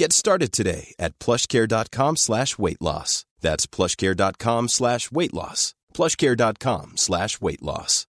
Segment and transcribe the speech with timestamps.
[0.00, 3.24] Get started today at plushcare.com slash weight loss.
[3.40, 5.74] That's plushcare.com slash weight loss.
[5.92, 8.06] plushcare.com slash weight loss.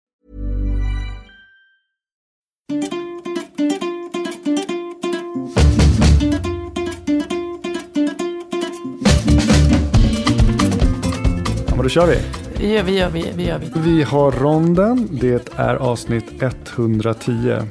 [11.67, 12.21] Ja, men då kör vi.
[12.57, 13.71] Det gör vi, gör vi, vi gör vi.
[13.75, 15.07] Vi har ronden.
[15.11, 17.67] Det är avsnitt 110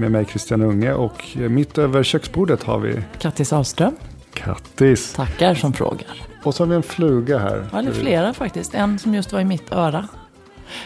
[0.00, 3.96] med mig Christian Unge och mitt över köksbordet har vi Kattis Ahlström.
[4.34, 5.12] Kattis.
[5.12, 6.22] Tackar som frågar.
[6.44, 7.66] Och så har vi en fluga här.
[7.72, 8.74] Ja, Eller flera faktiskt.
[8.74, 10.08] En som just var i mitt öra.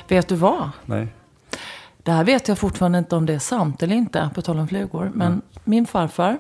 [0.09, 0.71] Vet du vad?
[0.85, 1.09] Nej.
[2.03, 4.69] Det här vet jag fortfarande inte om det är sant eller inte, på tal om
[4.69, 5.11] flugor.
[5.15, 6.39] Men min farfar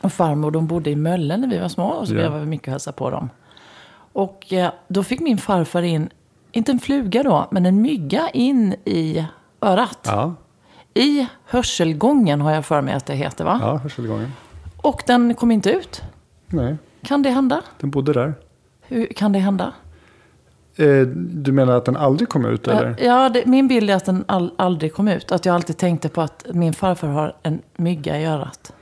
[0.00, 1.86] och farmor, de bodde i Mölle när vi var små.
[1.88, 2.30] Och så Ja.
[2.30, 3.30] var vi mycket och hälsade på dem.
[4.12, 6.10] Och eh, då fick min farfar in,
[6.52, 9.26] inte en fluga då, men en mygga in i
[9.60, 9.98] örat.
[10.04, 10.34] Ja,
[10.94, 13.58] I hörselgången har jag för mig att det heter va?
[13.62, 14.32] ja hörselgången.
[14.76, 16.02] Och den kom inte ut.
[16.46, 17.62] Nej, Kan det hända?
[17.80, 18.34] den bodde där.
[18.82, 19.72] Hur kan det hända?
[20.76, 22.96] Eh, du menar att den aldrig kom ut eller?
[23.00, 25.32] Ja, det, min bild är att den all, aldrig kom ut.
[25.32, 28.72] Att jag alltid tänkte på att min farfar har en mygga i örat.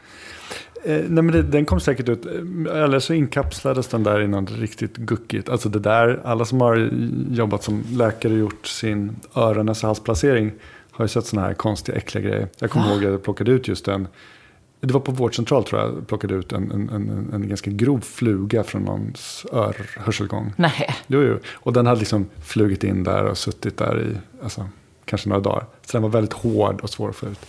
[0.85, 2.27] Eh, nej men det, den kom säkert ut.
[2.27, 5.49] eh, Eller så inkapslades den där i något riktigt guckigt.
[5.49, 6.91] Alltså det där, alla som har
[7.31, 10.53] jobbat som läkare och gjort sin öron och halsplacering
[11.01, 12.49] har ju sett sådana här konstiga äckliga grejer.
[12.59, 14.09] Jag kommer ihåg att jag plockade ut just en.
[14.81, 16.07] Det var på vårdcentral tror jag.
[16.07, 20.53] Plockade ut en, en, en, en ganska grov fluga från någons örhörselgång.
[20.57, 20.97] Nej.
[21.07, 21.39] Jo, jo.
[21.53, 24.69] Och den hade liksom flugit in där och suttit där i alltså,
[25.05, 25.65] kanske några dagar.
[25.87, 27.47] Så den var väldigt hård och svår att få ut.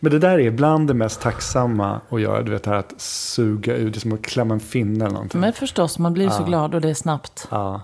[0.00, 2.42] Men det där är bland det mest tacksamma att göra.
[2.42, 5.14] Du vet det här att suga ut, det är som att klämma en finne eller
[5.14, 5.40] någonting.
[5.40, 7.48] Men förstås, man blir så glad och det är snabbt.
[7.50, 7.82] Ja,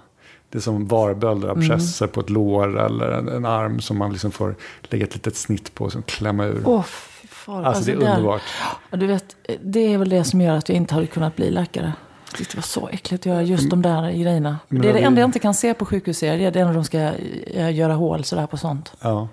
[0.56, 4.31] det är som varbölder, abscesser på ett lår eller en, en arm som man liksom
[4.31, 6.83] får lägga ett litet snitt på och klämma ur.
[6.83, 7.65] Fy fan.
[7.65, 8.43] alltså, det är där- underbart.
[8.91, 11.93] Du vet, det är väl det som gör att jag inte hade kunnat bli läkare.
[12.25, 14.59] Jag tyckte det var så äckligt att göra just de där grejerna.
[14.69, 16.50] Men det är det enda jag inte kan se på sjukhusserier.
[16.50, 18.93] Det är när de ska eh, göra hål sådär på sånt.
[19.00, 19.28] Ja.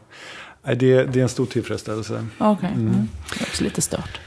[0.61, 2.25] Det, det är en stor tillfredsställelse.
[2.37, 3.07] Okej, mm.
[3.33, 4.19] det är också lite stört.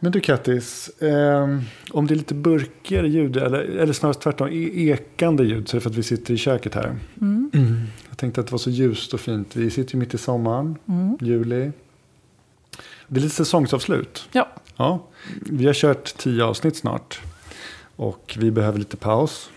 [0.00, 1.60] Men du Kattis, ehm,
[1.90, 5.78] om det är lite burkigare ljud, eller, eller snarare tvärtom, e- ekande ljud, så är
[5.78, 6.96] det för att vi sitter i köket här.
[7.20, 7.80] Mm.
[8.08, 9.56] Jag tänkte att det var så ljust och fint.
[9.56, 10.76] Vi sitter ju mitt i sommaren,
[11.20, 11.72] juli.
[13.08, 14.28] Det är lite säsongsavslut.
[14.32, 14.48] Ja,
[14.80, 15.00] Ja,
[15.40, 17.20] vi har kört tio avsnitt snart.
[17.96, 19.50] Och vi behöver lite paus.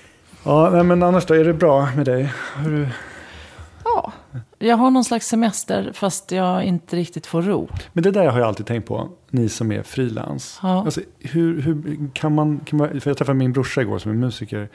[0.43, 2.33] Ja, nej, men annars då, är det bra med dig?
[2.55, 2.85] Ja.
[4.61, 7.69] Jag har någon slags semester fast jag inte riktigt får ro.
[7.93, 10.59] Men det där har jag alltid tänkt på, ni som är frilans.
[10.63, 10.83] Ja.
[10.85, 13.01] Alltså, hur, hur kan, man, kan man...
[13.01, 14.69] För jag träffade min brorsa igår som är musiker.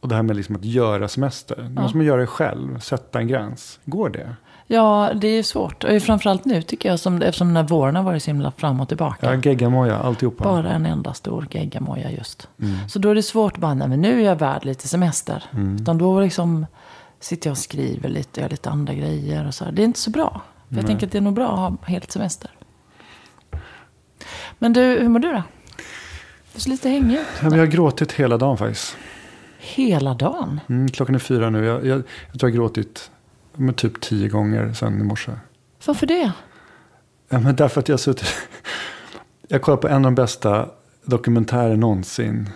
[0.00, 1.56] Och det här med liksom att göra semester.
[1.56, 3.80] Det måste man göra det själv, sätta en gräns.
[3.84, 4.36] Går det?
[4.70, 5.84] Ja, det är svårt.
[5.84, 8.80] Och framförallt nu tycker jag, som, eftersom den här våren har varit så himla fram
[8.80, 9.34] och tillbaka.
[9.34, 10.44] Ja, geggamoja, alltihopa.
[10.44, 12.48] Bara en enda stor geggamoja just.
[12.62, 12.88] Mm.
[12.88, 15.44] Så då är det svårt att bara, nej men nu är jag värd lite semester.
[15.80, 16.66] Utan då liksom
[17.20, 19.64] sitter jag och skriver lite, gör lite andra grejer och så.
[19.64, 19.72] här.
[19.72, 20.42] Det är inte så bra.
[20.68, 22.50] För jag tänker att det är nog bra att ha helt semester.
[24.58, 25.42] Men du, hur mår du då?
[26.54, 27.26] Du ser lite hängig ut.
[27.42, 28.96] Ja, vi har gråtit hela dagen faktiskt.
[29.58, 30.60] Hela dagen?
[30.68, 31.64] Mm, klockan är fyra nu.
[31.64, 33.10] Jag, jag, jag tror jag har gråtit
[33.54, 35.32] men, typ tio gånger sedan i morse.
[35.86, 36.32] Varför det?
[37.28, 38.34] Ja, men därför att jag har suttit...
[39.50, 40.68] Jag kollar på en av de bästa
[41.04, 42.50] dokumentärer någonsin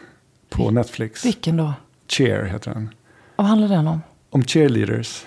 [0.50, 1.25] på Netflix.
[1.25, 1.75] Vilken då?
[2.08, 2.94] Cheer heter den.
[3.37, 4.00] Vad handlar den om?
[4.32, 5.25] Om cheerleaders.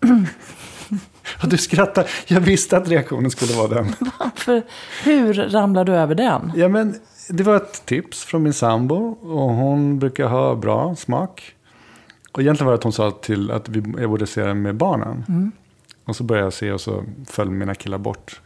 [1.42, 2.10] Och du skrattar.
[2.26, 3.94] Jag visste att reaktionen skulle vara den.
[4.36, 4.62] För
[5.04, 6.52] hur ramlar du över den?
[6.56, 6.94] Ja, men
[7.28, 8.96] det var ett tips från min sambo.
[9.20, 11.54] Och hon brukar ha bra smak.
[12.32, 14.74] Och egentligen var det att hon sa till att vi, jag borde se den med
[14.74, 15.24] barnen.
[16.04, 18.40] Och så började jag se och så föll mina killar bort.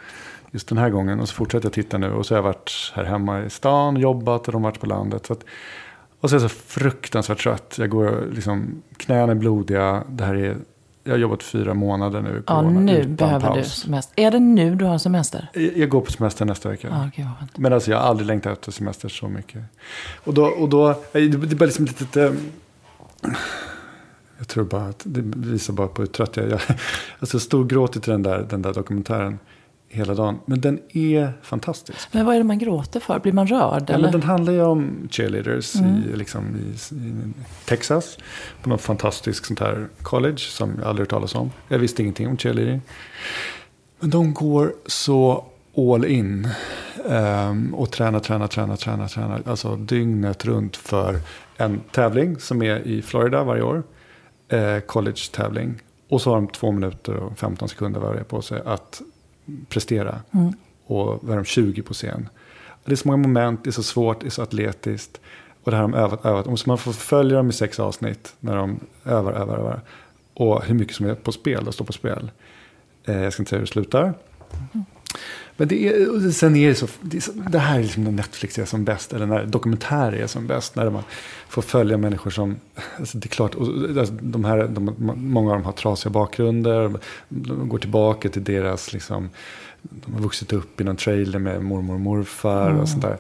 [0.50, 1.20] Just den här gången.
[1.20, 2.12] Och så fortsätter jag titta nu.
[2.12, 4.86] Och så har jag varit här hemma i stan, jobbat och de har varit på
[4.86, 5.26] landet.
[5.26, 5.44] Så att,
[6.20, 7.74] och så är jag så fruktansvärt trött.
[7.78, 10.04] Jag går liksom, knäna är blodiga.
[10.08, 10.56] Det här är,
[11.04, 12.42] jag har jobbat fyra månader nu.
[12.46, 13.74] Ja, corona, nu behöver du paus.
[13.74, 14.22] semester.
[14.22, 15.48] Är det nu du har semester?
[15.52, 16.88] Jag jag går på semester nästa vecka.
[16.90, 17.58] Vad skönt.
[17.58, 19.62] Men alltså jag har aldrig längtat efter semester så mycket.
[20.24, 22.34] Och då, och då det det är bara liksom lite, lite
[24.38, 26.50] jag tror bara att det visar bara på hur trött jag är.
[26.50, 26.60] Jag,
[27.20, 29.38] alltså storgråtit till den där, den där dokumentären
[29.96, 30.38] hela dagen.
[30.46, 32.08] Men den är fantastisk.
[32.12, 33.18] Men vad är det man gråter för?
[33.18, 33.84] Blir man rörd?
[33.88, 34.02] Ja, eller?
[34.02, 37.32] men den handlar ju om cheerleaders i, liksom, i, i
[37.64, 38.18] Texas.
[38.62, 41.50] På något fantastiskt sånt här college som jag aldrig hört talas om.
[41.68, 42.80] Jag visste ingenting om cheerleading.
[44.00, 45.44] Men de går så
[45.76, 46.48] all in.
[47.08, 49.42] ehm, och tränar, tränar, tränar, tränar, tränar.
[49.46, 51.20] Alltså dygnet runt för
[51.56, 53.82] en tävling som är i Florida varje år.
[54.48, 55.82] Eh, college-tävling.
[56.08, 59.02] Och så har de två minuter och 15 sekunder varje på sig att
[59.68, 60.20] prestera.
[60.86, 62.28] Och vad är de 20 på scen.
[62.84, 65.20] Det är så många moment, det är så svårt, det är så atletiskt.
[65.64, 66.46] Och det här har de övat, övat.
[66.46, 69.80] Och så man får följa dem i sex avsnitt när de övar, övar, övar.
[70.34, 72.30] Och hur mycket som är på spel och står på spel.
[73.04, 74.14] Eh, jag ska inte säga hur det slutar.
[75.56, 76.86] Men det, är, sen är det, så,
[77.50, 80.76] det, här är liksom när Netflix är som bäst, eller när dokumentärer är som bäst.
[80.76, 81.02] När man
[81.48, 82.56] får följa människor som,
[82.98, 83.66] alltså det är klart, och,
[83.98, 86.92] alltså, de här, de, många av dem har trasiga bakgrunder.
[87.28, 89.30] De går tillbaka till deras, liksom,
[89.82, 93.18] de har vuxit upp i någon trailer med mormor och morfar och sånt där.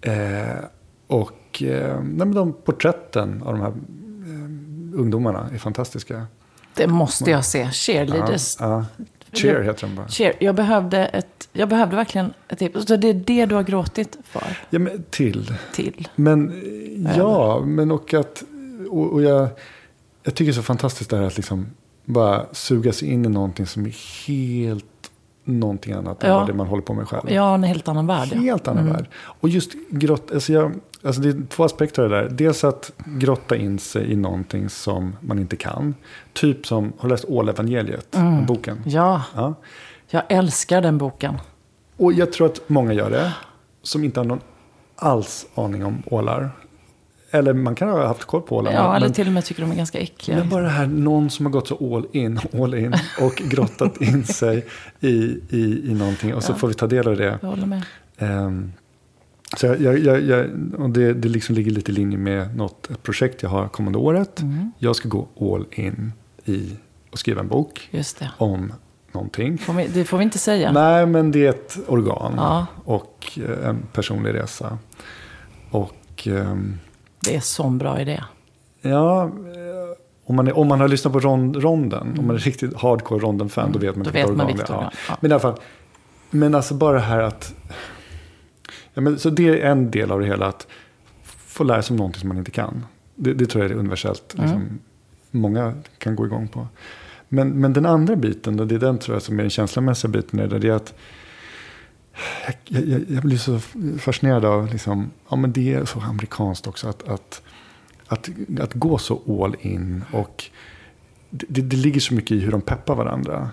[0.00, 0.64] Eh,
[1.06, 6.26] och eh, nej, de porträtten av de här eh, ungdomarna är fantastiska.
[6.74, 7.70] Det måste jag se.
[7.70, 8.56] Cheerleaders.
[8.60, 9.04] Ja, ja.
[9.32, 10.08] Cheer heter de bara.
[10.08, 10.34] Cheer.
[10.40, 11.25] Jag behövde, ett,
[11.56, 12.86] jag behövde verkligen ett tips.
[12.86, 14.58] Så det är det du har gråtit för?
[14.70, 15.54] Ja, men till.
[15.74, 16.08] Till?
[16.16, 16.52] Men
[17.16, 18.42] ja, men och att...
[18.90, 19.48] Och, och jag,
[20.22, 21.66] jag tycker det är så fantastiskt det här att liksom
[22.04, 24.84] bara suga sig in i någonting som är helt
[25.44, 26.38] någonting annat än Ja.
[26.38, 27.22] vad det man håller på med själv.
[27.30, 28.28] Ja, en helt annan värld.
[28.28, 29.06] Helt annan värld.
[29.14, 30.72] Och just grott, alltså jag,
[31.02, 32.28] alltså det är två aspekter av det där.
[32.30, 35.94] Dels att grotta in sig i någonting som man inte kan.
[36.32, 38.16] Typ som, har du läst Ålevangeliet?
[38.46, 38.82] Boken?
[38.86, 39.54] Ja, Ja.
[40.10, 41.38] Jag älskar den boken.
[41.96, 43.32] Och jag tror att många gör det.
[43.82, 44.40] Som inte har någon
[44.96, 46.50] alls aning om ålar.
[47.30, 48.72] Eller man kan ha haft koll på ålar.
[48.72, 50.38] Ja, men, eller till och med tycker de är ganska äckliga.
[50.38, 54.00] men bara det här, någon som har gått så all in, all in och grottat
[54.00, 54.66] in sig
[55.00, 55.10] i,
[55.50, 56.34] i, i någonting.
[56.34, 57.38] Och så får vi ta del av det.
[57.42, 57.82] Jag håller med.
[58.18, 58.72] Ehm,
[59.56, 63.02] så jag, jag, jag, och det, det liksom ligger lite i linje med något ett
[63.02, 64.40] projekt jag har kommande året.
[64.40, 64.72] Mm.
[64.78, 66.12] Jag ska gå all in
[66.44, 66.76] i
[67.10, 68.30] och skriva en bok Just det.
[68.38, 68.72] om
[69.16, 69.58] någonting.
[69.58, 70.72] Får vi, det får vi inte säga.
[70.72, 72.66] Nej, men det är ett organ Ja.
[72.84, 74.78] och eh, en personlig resa.
[75.70, 76.78] Och ehm,
[77.20, 78.22] Det är sån bra idé.
[78.82, 79.30] ja, eh,
[80.28, 83.20] om man, är, om man har lyssnat på rond, ronden, om man är riktigt hardcore
[83.20, 84.90] ronden-fan, då vet man Då vilket vet organ det är.
[85.08, 85.16] ja.
[85.20, 85.54] Men i alla fall,
[86.30, 87.54] men alltså bara det här att,
[88.94, 90.66] ja, men, så det är en del av det hela, att
[91.24, 92.86] få lära sig om någonting som man inte kan.
[93.14, 94.46] Det, det tror jag är universellt, Mm.
[94.46, 94.78] liksom,
[95.30, 96.66] många kan gå igång på.
[97.28, 100.10] Men, men den andra biten, och det är den tror jag som är den känslomässiga
[100.10, 100.94] biten, är det, det är att
[102.64, 103.58] jag, jag, jag blir så
[103.98, 107.42] fascinerad av, liksom, ja men det är så amerikanskt också, att, att,
[108.06, 108.30] att,
[108.60, 110.44] att gå så all in och
[111.30, 113.50] det, det, ligger så mycket i hur de peppar varandra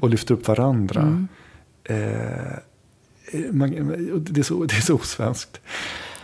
[0.00, 1.26] och lyfter upp varandra.
[1.84, 3.70] Eh, man,
[4.12, 5.60] och det, är så, det är så osvenskt.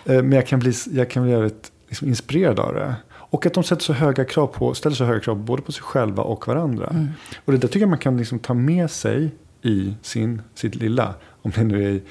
[0.04, 2.96] Eh, men jag kan bli, jag kan bli jävligt liksom, inspirerad av det.
[3.30, 5.82] Och att de sätter så höga krav på, ställer så höga krav både på sig
[5.82, 7.08] själva och varandra.
[7.44, 9.30] Och det där tycker jag man kan liksom ta med sig
[9.62, 11.14] i sin, sitt lilla.
[11.42, 12.02] Om det nu är i,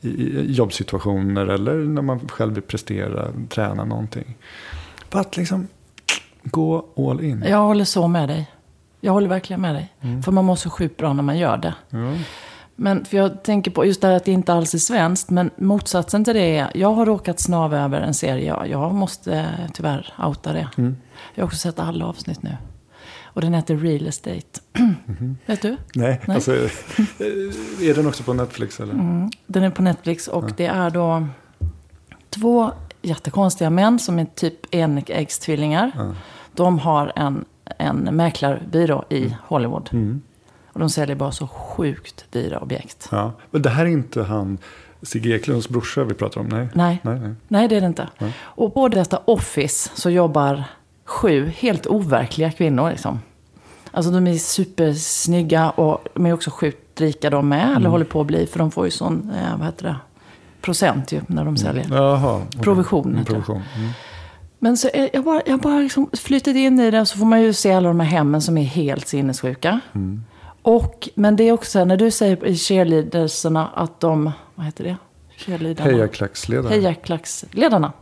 [0.00, 4.36] i, i jobbsituationer eller när man själv vill prestera, träna någonting.
[5.10, 5.68] Bara att liksom
[6.42, 7.44] gå all in.
[7.48, 8.50] Jag håller så med dig.
[9.00, 9.92] Jag håller verkligen med dig.
[10.24, 11.74] För man mår så sjukt bra när man gör det.
[12.82, 15.30] Men för jag tänker på just det här att det inte alls är svenskt.
[15.30, 18.56] Men motsatsen till det är, jag har råkat snava över en serie.
[18.66, 20.68] Jag, måste eh, tyvärr outa det.
[21.34, 22.56] Jag har också sett alla avsnitt nu.
[23.24, 24.60] Och den heter Real Estate.
[25.46, 25.76] Vet du?
[25.94, 26.34] Nej, Nej.
[26.34, 26.54] alltså.
[26.56, 26.70] eh,
[27.88, 28.94] Är den också på Netflix eller?
[29.46, 31.26] Den är på Netflix och det är då
[32.30, 32.70] två
[33.02, 36.14] jättekonstiga män som är typ enäggstvillingar.
[36.52, 37.44] De har en,
[37.78, 40.20] en mäklarbyrå i Hollywood.
[40.72, 43.08] Och de säljer bara så sjukt dyra objekt.
[43.10, 43.32] Ja.
[43.50, 44.58] Men det här är inte han
[45.02, 46.46] Sigge Eklunds brorsa vi pratar om?
[46.48, 46.68] Nej.
[46.74, 47.00] Nej.
[47.02, 47.34] nej, nej.
[47.48, 48.08] Nej, det är det inte.
[48.38, 50.64] Och på detta Office så jobbar
[51.04, 52.90] sju helt overkliga kvinnor.
[52.90, 53.20] Liksom.
[53.90, 57.64] Alltså de är supersnygga och de är också sjukt rika de med.
[57.64, 57.76] Mm.
[57.76, 58.46] Eller håller på att bli.
[58.46, 59.96] För de får ju sån, eh, vad heter det?
[60.60, 61.86] Procent ju när de säljer.
[61.90, 62.42] Jaha.
[62.46, 62.60] okej.
[62.60, 63.24] Provision, Mm.
[63.24, 63.62] Provision.
[63.76, 63.90] Mm.
[64.58, 67.06] Men så är, jag bara, jag bara liksom flyttat in i det.
[67.06, 69.80] Så får man ju se alla de här hemmen som är helt sinnessjuka.
[69.92, 70.24] Mm.
[70.76, 74.96] Och, men det är också när du säger i cheerleadersarna att de, vad heter det?
[76.70, 77.92] Hejaklacksledarna.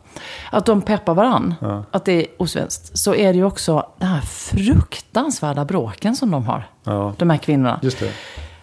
[0.51, 1.55] Att de peppar varann.
[1.61, 1.85] Ja.
[1.91, 2.99] Att det är osvenskt.
[2.99, 6.71] Så är det ju också den här fruktansvärda bråken som de har.
[6.85, 7.81] Ja, De här kvinnorna.
[7.83, 8.13] just det.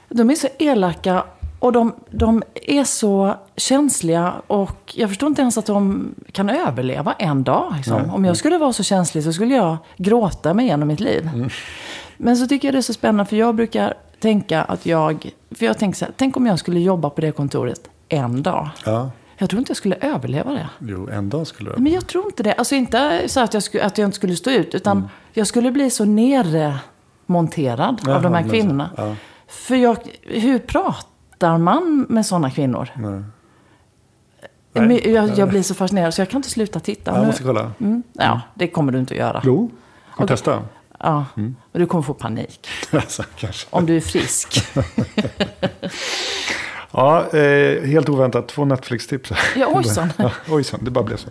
[0.09, 1.23] De är så elaka
[1.59, 4.33] och de, de är så känsliga.
[4.47, 7.73] Och jag förstår inte ens att de kan överleva en dag.
[7.75, 8.01] Liksom.
[8.01, 8.11] Nej.
[8.11, 11.29] Om jag skulle vara så känslig så skulle jag gråta mig igenom mitt liv.
[11.33, 11.49] Mm.
[12.17, 15.31] Men så tycker jag det är så spännande för jag brukar tänka att jag...
[15.51, 18.69] För jag tänker så här, tänk om jag skulle jobba på det kontoret en dag.
[18.85, 19.11] Ja.
[19.37, 20.69] Jag tror inte jag skulle överleva det.
[20.79, 21.81] Jo, en dag skulle du.
[21.81, 22.53] Men jag tror inte det.
[22.53, 24.75] Alltså inte så att jag, sku, att jag inte skulle stå ut.
[24.75, 25.09] Utan Mm.
[25.33, 28.89] jag skulle bli så nermonterad Jaha, av de här men så- kvinnorna.
[28.97, 29.15] ja.
[29.47, 32.89] För jag, hur pratar man med sådana kvinnor?
[32.95, 33.23] Nej.
[34.73, 37.17] Men Jag, jag blir så fascinerad så jag kan inte sluta titta.
[37.17, 37.71] Jag måste kolla.
[37.79, 39.41] Mm, ja, det kommer du inte att göra.
[39.45, 39.69] Jo,
[40.17, 40.61] kan testa.
[40.99, 41.55] Ja, Mm.
[41.71, 42.67] och du kommer få panik.
[42.91, 43.23] alltså.
[43.69, 44.63] Om du är frisk.
[46.97, 48.47] Ja, eh, helt oväntat.
[48.47, 49.31] Två Netflix-tips.
[49.55, 50.09] Ja, ojsan.
[50.17, 51.29] Ja, ojsan, det bara blev så.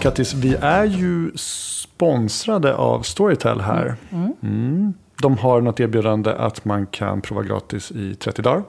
[0.00, 3.94] Kattis, vi är ju sponsrade av Storytel här.
[4.42, 4.94] Mm.
[5.22, 8.62] De har något erbjudande att man kan prova gratis i 30 dagar.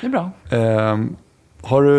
[0.00, 0.30] Det är bra.
[0.50, 1.16] Ehm,
[1.62, 1.90] har du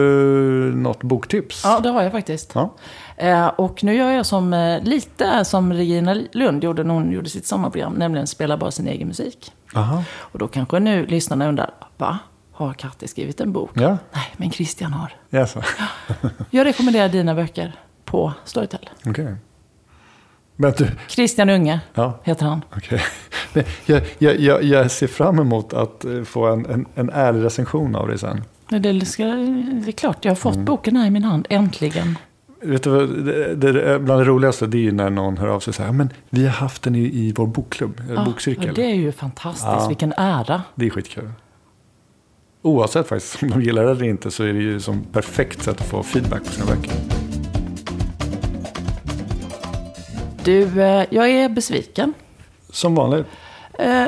[0.75, 1.61] något boktips?
[1.63, 2.51] Ja, det har jag faktiskt.
[2.55, 2.73] Ja.
[3.17, 7.29] Eh, och nu gör jag som, eh, lite som Regina Lund gjorde när hon gjorde
[7.29, 7.93] sitt sommarprogram.
[7.93, 9.51] Nämligen spela bara sin egen musik.
[9.75, 10.03] Aha.
[10.17, 12.19] Och då kanske nu lyssnarna undrar, va?
[12.51, 13.71] Har Katti skrivit en bok?
[13.73, 15.13] Ja, Nej, men Christian har.
[15.31, 15.55] yes.
[16.49, 18.89] Jag rekommenderar dina böcker på Storytel.
[19.05, 19.35] okej.
[20.55, 22.61] Men du, Christian Unge ja, heter han.
[23.85, 27.95] Jag, jag, jag, jag ser fram emot att eh, få en, en, en ärlig recension
[27.95, 28.43] av dig sen.
[28.79, 32.17] Det, ska, det är klart, jag har fått boken här i min hand, äntligen.
[32.61, 35.59] Vet du vad, det, det, bland det roligaste det är ju när någon hör av
[35.59, 38.69] sig så här, men vi har haft den i, i vår bokklubb, Ja, bokcirkel.
[38.69, 39.87] och det är ju fantastiskt, Ja.
[39.87, 40.61] vilken ära.
[40.75, 41.29] Det är skitkul.
[42.61, 45.81] Oavsett faktiskt om de gillar det eller inte så är det ju som perfekt sätt
[45.81, 46.93] att få feedback på sina böcker.
[50.43, 52.13] Du, eh, jag är besviken.
[52.69, 53.25] Som vanligt,
[53.79, 54.05] Eh,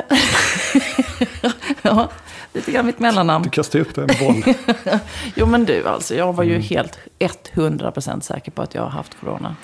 [1.82, 2.10] ja,
[2.56, 3.44] lite grann mitt mellannamn.
[3.44, 4.42] du kastar upp en boll.
[5.34, 6.62] Jo men du alltså, jag var ju Mm.
[6.62, 6.98] helt
[7.54, 9.56] 100% säker på att jag har haft corona.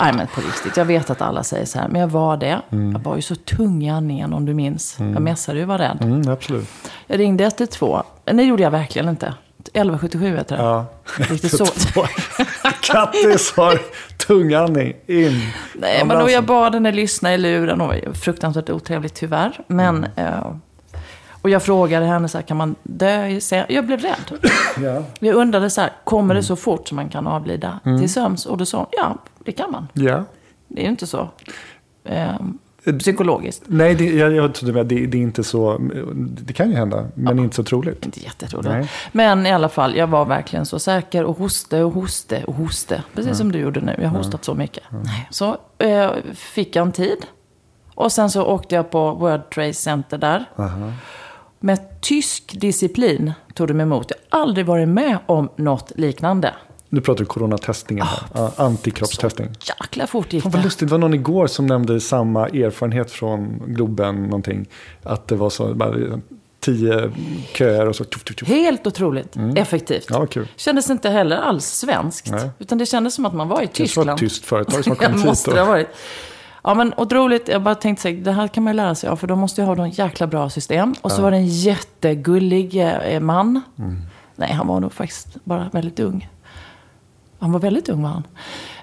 [0.00, 2.60] Nej men på riktigt, jag vet att alla säger så här, men jag var det.
[2.70, 4.96] Jag var ju så tung i andningen om du minns.
[4.98, 5.98] Jag messade ju, var rädd.
[6.02, 6.68] Mm, absolut.
[7.06, 9.34] Jag ringde 112, nej det gjorde jag verkligen inte.
[9.58, 10.62] 1177 heter det.
[10.62, 10.86] Ja.
[11.16, 11.66] Riktigt så.
[12.82, 13.78] Kattis har
[14.26, 15.40] tungandning in.
[15.74, 17.80] Nej, men då jag bad henne lyssna i luren.
[17.80, 19.60] Och var fruktansvärt otrevligt tyvärr.
[19.66, 20.10] Men, Mm.
[20.16, 20.46] eh,
[21.42, 23.40] och jag frågade henne så här, kan man dö i?
[23.68, 24.40] Jag blev rädd.
[24.82, 25.02] Ja.
[25.18, 26.36] Jag undrade så här, kommer Mm.
[26.36, 28.46] det så fort som man kan avlida till sömns?
[28.46, 29.88] Och då sa hon, ja, det kan man.
[29.92, 30.24] ja.
[30.68, 31.28] Det är ju inte så
[32.04, 32.34] eh,
[32.98, 33.62] psykologiskt.
[33.66, 35.78] Nej, det, jag, jag trodde det, det är inte så,
[36.16, 38.04] det kan ju hända, men inte så troligt.
[38.04, 38.68] Inte jätteroligt.
[38.74, 38.90] Nej.
[39.12, 43.02] Men i alla fall, jag var verkligen så säker och hoste och hoste och hoste.
[43.14, 43.94] Precis som du gjorde nu.
[44.02, 44.84] Jag har hostat så mycket.
[45.30, 47.26] Så eh, fick jag en tid.
[47.94, 50.44] Och sen så åkte jag på World Trade Center där.
[51.64, 54.10] Med tysk disciplin tog de emot.
[54.30, 56.54] Jag har aldrig varit med om något liknande.
[56.88, 58.20] Nu pratar du coronatestningen här.
[58.34, 59.48] Ja, antikroppstestning.
[59.80, 60.64] Jäkla fort gick Fan vad det.
[60.64, 64.66] lustigt, det var någon igår som nämnde samma erfarenhet från Globen någonting.
[65.02, 66.20] Att det var så, bara
[66.60, 67.10] tio
[67.54, 68.04] köer och så.
[68.04, 68.48] Tuff, tuff, tuff.
[68.48, 70.06] Helt otroligt effektivt.
[70.10, 70.48] Ja, kul.
[70.56, 72.30] Kändes inte heller alls svenskt.
[72.30, 72.50] Nej.
[72.58, 74.10] Utan det kändes som att man var i Det var Tyskland.
[74.10, 75.24] ett tyskt företag som kommit hit.
[75.26, 75.88] måste det ha varit.
[76.62, 77.48] Ja, men otroligt.
[77.48, 79.16] Jag bara tänkte så det här kan man ju lära sig av.
[79.16, 80.94] För de måste ju ha någon jäkla bra system.
[81.00, 83.60] Och så var det en jättegullig eh, man.
[83.78, 84.02] Mm.
[84.36, 86.28] Nej, han var nog faktiskt bara väldigt ung.
[87.38, 88.22] Han var väldigt ung var han.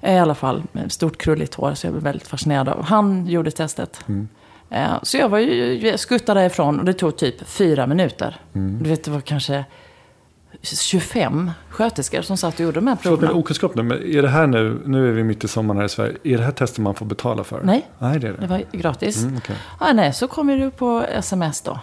[0.02, 1.74] Eh, I alla fall med stort krulligt hår.
[1.74, 2.84] Så jag blev väldigt fascinerad av.
[2.84, 4.00] Han gjorde testet.
[4.08, 4.28] Mm.
[4.70, 8.36] Eh, Så jag var ju jag skuttade därifrån och det tog typ fyra minuter.
[8.54, 8.84] Mm.
[8.84, 9.66] Du vet, det var kanske
[10.62, 13.40] 25 sköterskor som satt och gjorde de här förlåt, proverna.
[13.40, 15.90] okunskap nu, men är det här nu, nu är vi mitt i sommaren här i
[15.90, 17.62] Sverige, är det här testet man får betala för?
[17.64, 17.90] Nej.
[18.00, 18.38] Nej, det är det.
[18.42, 19.24] Det var gratis.
[19.24, 19.56] Mm, okej.
[19.80, 21.80] ah, nej, så kom ju du på sms då.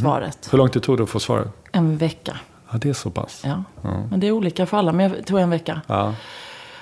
[0.00, 0.48] Svaret.
[0.52, 1.48] Hur långt det tog det att få svaret?
[1.72, 2.36] En vecka.
[2.70, 3.42] Ja, det är så pass.
[3.44, 3.64] Ja.
[4.10, 4.92] Men det är olika för alla.
[4.92, 5.80] Men jag tog en vecka.
[5.86, 6.14] Ja.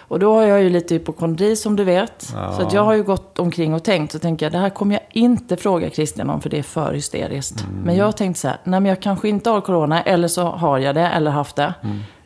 [0.08, 2.23] Och då har jag ju lite hypokondri som du vet.
[2.56, 4.12] Så att jag har ju gått omkring och tänkt.
[4.12, 6.40] Så tänker jag, det här kommer jag inte fråga Christian om.
[6.40, 7.64] För det är för hysteriskt.
[7.84, 10.02] Men jag har tänkt så här, nej men jag kanske inte har corona.
[10.02, 11.75] Eller så har jag det, eller haft det.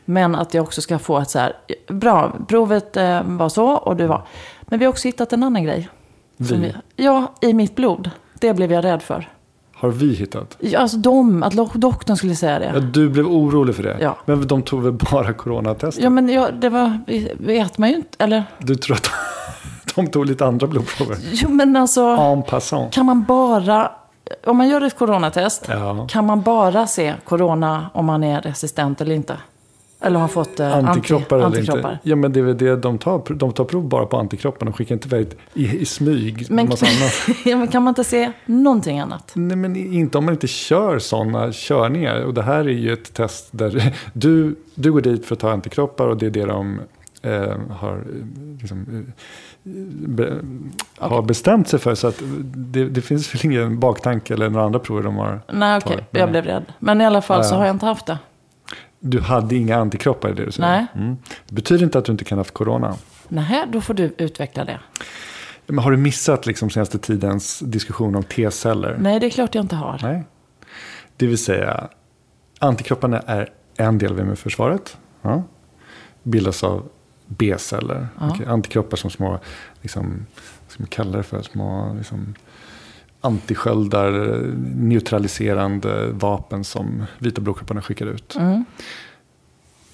[0.05, 1.53] Men att jag också ska få ett så här,
[1.89, 4.23] bra, provet eh, var så och du var.
[4.63, 5.89] Men vi har också hittat en annan grej.
[6.49, 6.75] Som Vi?
[6.97, 8.11] ja, i mitt blod.
[8.35, 9.29] Det blev jag rädd för.
[9.81, 10.57] Har vi hittat?
[10.61, 12.81] Ja, Alltså de, att doktorn skulle säga Ja, det.
[12.81, 13.97] du blev orolig för det?
[14.01, 14.17] Ja.
[14.25, 16.03] Men de tog väl bara coronatester?
[16.03, 16.99] Ja, men ja, det var,
[17.47, 18.25] vet man ju inte.
[18.25, 19.11] Eller, Du tror att
[19.95, 21.17] de tog lite andra blodprover?
[21.33, 22.01] jo men alltså.
[22.03, 22.93] En passant.
[22.95, 23.91] Kan man bara,
[24.47, 26.07] om man gör ett coronatest, Ja.
[26.11, 29.37] kan man bara se corona om man är resistent eller inte?
[30.01, 31.93] Eller har fått eh, Antikroppar anti, eller antikroppar.
[31.93, 32.09] inte?
[32.09, 33.35] Ja men det är väl det de tar.
[33.35, 34.67] De tar prov bara på antikroppar.
[34.67, 36.47] De skickar inte iväg i, i smyg.
[36.51, 36.69] Men,
[37.45, 39.33] ja, men kan man inte se någonting annat?
[39.35, 42.25] Nej men inte om man inte kör sådana körningar.
[42.25, 45.51] Och det här är ju ett test där du, du går dit för att ta
[45.51, 46.07] antikroppar.
[46.07, 46.81] Och det är det de
[47.23, 49.07] eh, har, eh, liksom,
[49.65, 49.71] eh,
[50.09, 50.39] be,
[50.99, 51.95] har bestämt sig för.
[51.95, 52.23] Så att
[52.55, 55.41] det, det finns väl ingen baktanke eller några andra prover de har.
[55.53, 56.19] Nej, okej, tar.
[56.21, 56.65] jag blev rädd.
[56.79, 58.19] Men i alla fall så har jag inte haft det.
[59.01, 60.69] Du hade inga antikroppar i det du säger?
[60.69, 60.87] Nej.
[60.95, 61.17] Mm.
[61.47, 62.97] Det betyder inte att du inte kan ha haft corona.
[63.29, 64.81] Nej, då får du utveckla det.
[65.67, 68.97] Men har du missat liksom senaste tidens diskussion om T-celler?
[69.01, 70.01] Nej, det är klart jag inte har.
[70.03, 70.25] Nej.
[71.17, 71.89] Det vill säga,
[72.59, 74.99] antikropparna är en del av immunförsvaret.
[75.23, 75.43] Ja.
[76.23, 76.89] Bildas av
[77.27, 78.09] B-celler.
[78.21, 78.37] Ja.
[78.47, 79.41] Antikroppar som små,
[79.83, 80.27] liksom,
[80.65, 82.35] vad ska man kalla det för, små liksom,
[83.21, 84.11] antisköldar,
[84.75, 88.37] neutraliserande vapen som vita blodkropparna skickar ut.
[88.37, 88.65] Mm.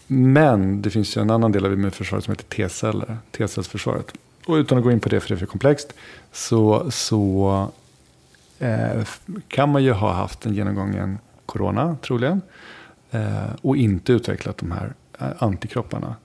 [0.07, 3.19] Men det finns ju en annan del av immunförsvaret som heter T-celler.
[3.31, 4.13] T-cellsförsvaret.
[4.47, 5.93] Och utan att gå in på det för det är för komplext.
[6.33, 7.69] Så, så
[8.59, 9.07] eh,
[9.49, 12.43] kan man ju ha haft en genomgången corona troligen.
[13.11, 16.17] Eh, och inte utvecklat de här eh, antikropparna.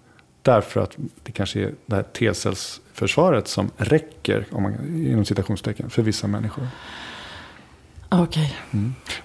[0.49, 4.73] Därför att det kanske är det här T-cellsförsvaret som räcker, om man,
[5.05, 6.67] inom citationstecken, för vissa människor.
[8.11, 8.55] Okej,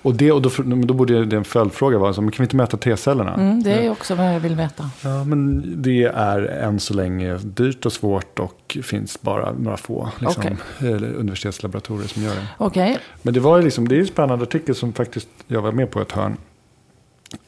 [0.02, 2.56] Och, det, och då, men då borde det en följdfråga vara, men kan vi inte
[2.56, 3.34] mäta T-cellerna?
[3.34, 4.90] mm, det är också vad jag vill veta.
[5.04, 10.08] Ja, men det är än så länge dyrt och svårt och finns bara några få
[10.18, 12.46] liksom, eller universitetslaboratorier som gör det.
[12.58, 15.90] Okej, Men det var liksom, det är en spännande artikel som faktiskt jag var med
[15.90, 16.36] på ett hörn.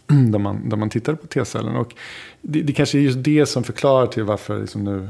[0.33, 1.77] Där man, där man tittade på T-cellen.
[1.77, 1.95] Och
[2.43, 5.09] det, det kanske är just det som förklarar till varför liksom nu,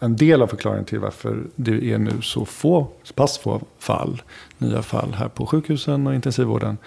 [0.00, 4.22] en del av förklaringen till varför det är nu så få, så pass få fall,
[4.58, 6.78] nya fall här på sjukhusen och intensivvården.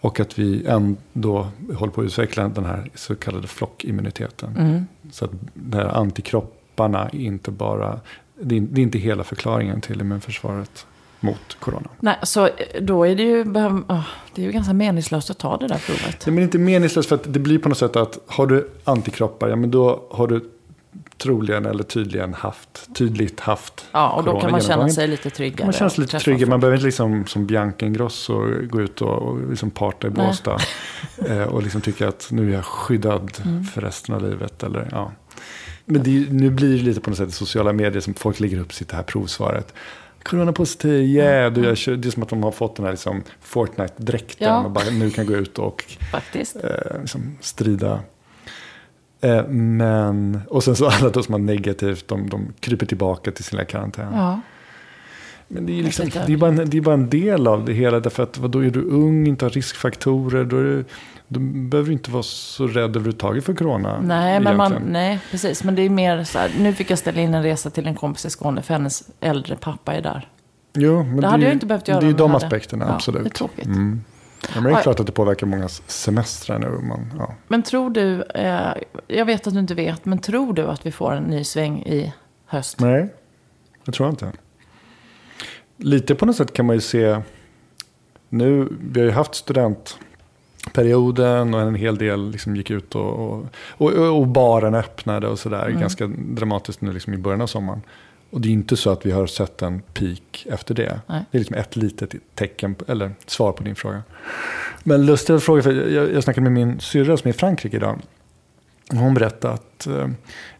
[0.00, 4.56] Och att vi ändå håller på att utveckla den här så kallade flockimmuniteten.
[4.56, 4.86] Mm.
[5.10, 8.00] Så att de här antikropparna inte bara,
[8.40, 10.86] det är, det är inte hela förklaringen till immunförsvaret
[11.20, 11.88] mot corona.
[12.00, 13.44] nej, så eh, då är det ju,
[13.88, 14.02] ah,
[14.34, 16.26] det är ju ganska meningslöst att ta det där provet.
[16.26, 19.48] Nej, men inte meningslöst för att det blir på något sätt att har du antikroppar,
[19.48, 20.50] ja men då har du
[21.18, 25.66] troligen eller tydligen haft, tydligt haft Ja, och då kan man känna sig lite tryggare.
[25.66, 26.50] Man känns lite Träffa tryggare.
[26.50, 30.10] Man behöver inte liksom som Bianca Ingrosso gå ut och, och liksom parta i.
[30.10, 30.58] Båstad.
[31.28, 33.64] eh, och liksom tycka att nu är jag skyddad Mm.
[33.64, 34.62] för resten av livet.
[34.62, 35.12] Eller, ja.
[35.84, 38.72] Men det, nu blir det lite på något sätt sociala medier som folk lägger upp
[38.72, 39.74] sitt här provsvaret.
[40.28, 41.52] Coronapositiv, yeah.
[41.52, 44.48] Du, jag, kör- det är som att de har fått den här liksom Fortnite-dräkten.
[44.48, 44.64] Ja.
[44.64, 45.84] Och bara nu kan gå ut och
[46.64, 48.00] eh, liksom strida.
[49.20, 53.44] Eh, men, och sen så alla då som har negativt, de, de kryper tillbaka till
[53.44, 54.12] sina karantän.
[54.14, 54.40] Ja.
[55.48, 57.64] Men det är, ju liksom, det, är bara en, det är bara en del av
[57.64, 58.00] det hela.
[58.00, 60.44] Därför att då är du ung, inte har riskfaktorer.
[60.44, 60.84] Då, du,
[61.28, 64.00] då behöver du inte vara så rädd överhuvudtaget för corona.
[64.00, 65.64] Nej, men man, nej, precis.
[65.64, 67.94] Men det är mer så här, nu fick jag ställa in en resa till en
[67.94, 70.28] kompis i Skåne för hennes äldre pappa är där.
[70.74, 72.94] Jo, men Det hade jag inte behövt göra Det är de jag hade- aspekterna, Ja,
[72.94, 73.22] absolut.
[73.22, 73.66] det är tråkigt.
[73.66, 74.04] Mm.
[74.42, 76.68] Ja, men det är klart att det påverkar mångas semestrar nu.
[76.68, 77.34] Man, ja.
[77.48, 78.72] Men tror du, eh,
[79.08, 81.78] jag vet att du inte vet, men tror du att vi får en ny sväng
[81.82, 82.12] i
[82.46, 82.80] höst?
[82.80, 83.08] Nej,
[83.84, 84.32] det tror jag inte.
[85.78, 87.20] Lite på något sätt kan man ju se.
[88.28, 93.46] Nu, vi har ju haft studentperioden och en hel del liksom gick ut och, och,
[93.68, 95.66] och, och baren öppnade och sådär.
[95.66, 95.80] Mm.
[95.80, 97.82] Ganska dramatiskt nu liksom i början av sommaren.
[98.30, 101.00] Och det är inte så att vi har sett en peak efter det.
[101.06, 101.24] Nej.
[101.30, 104.02] Det är liksom ett litet tecken, eller svar på din fråga.
[104.84, 108.00] Men lustiga fråga, för jag, jag snackade med min syrra som är i Frankrike idag.
[108.90, 110.08] Hon berättade att eh,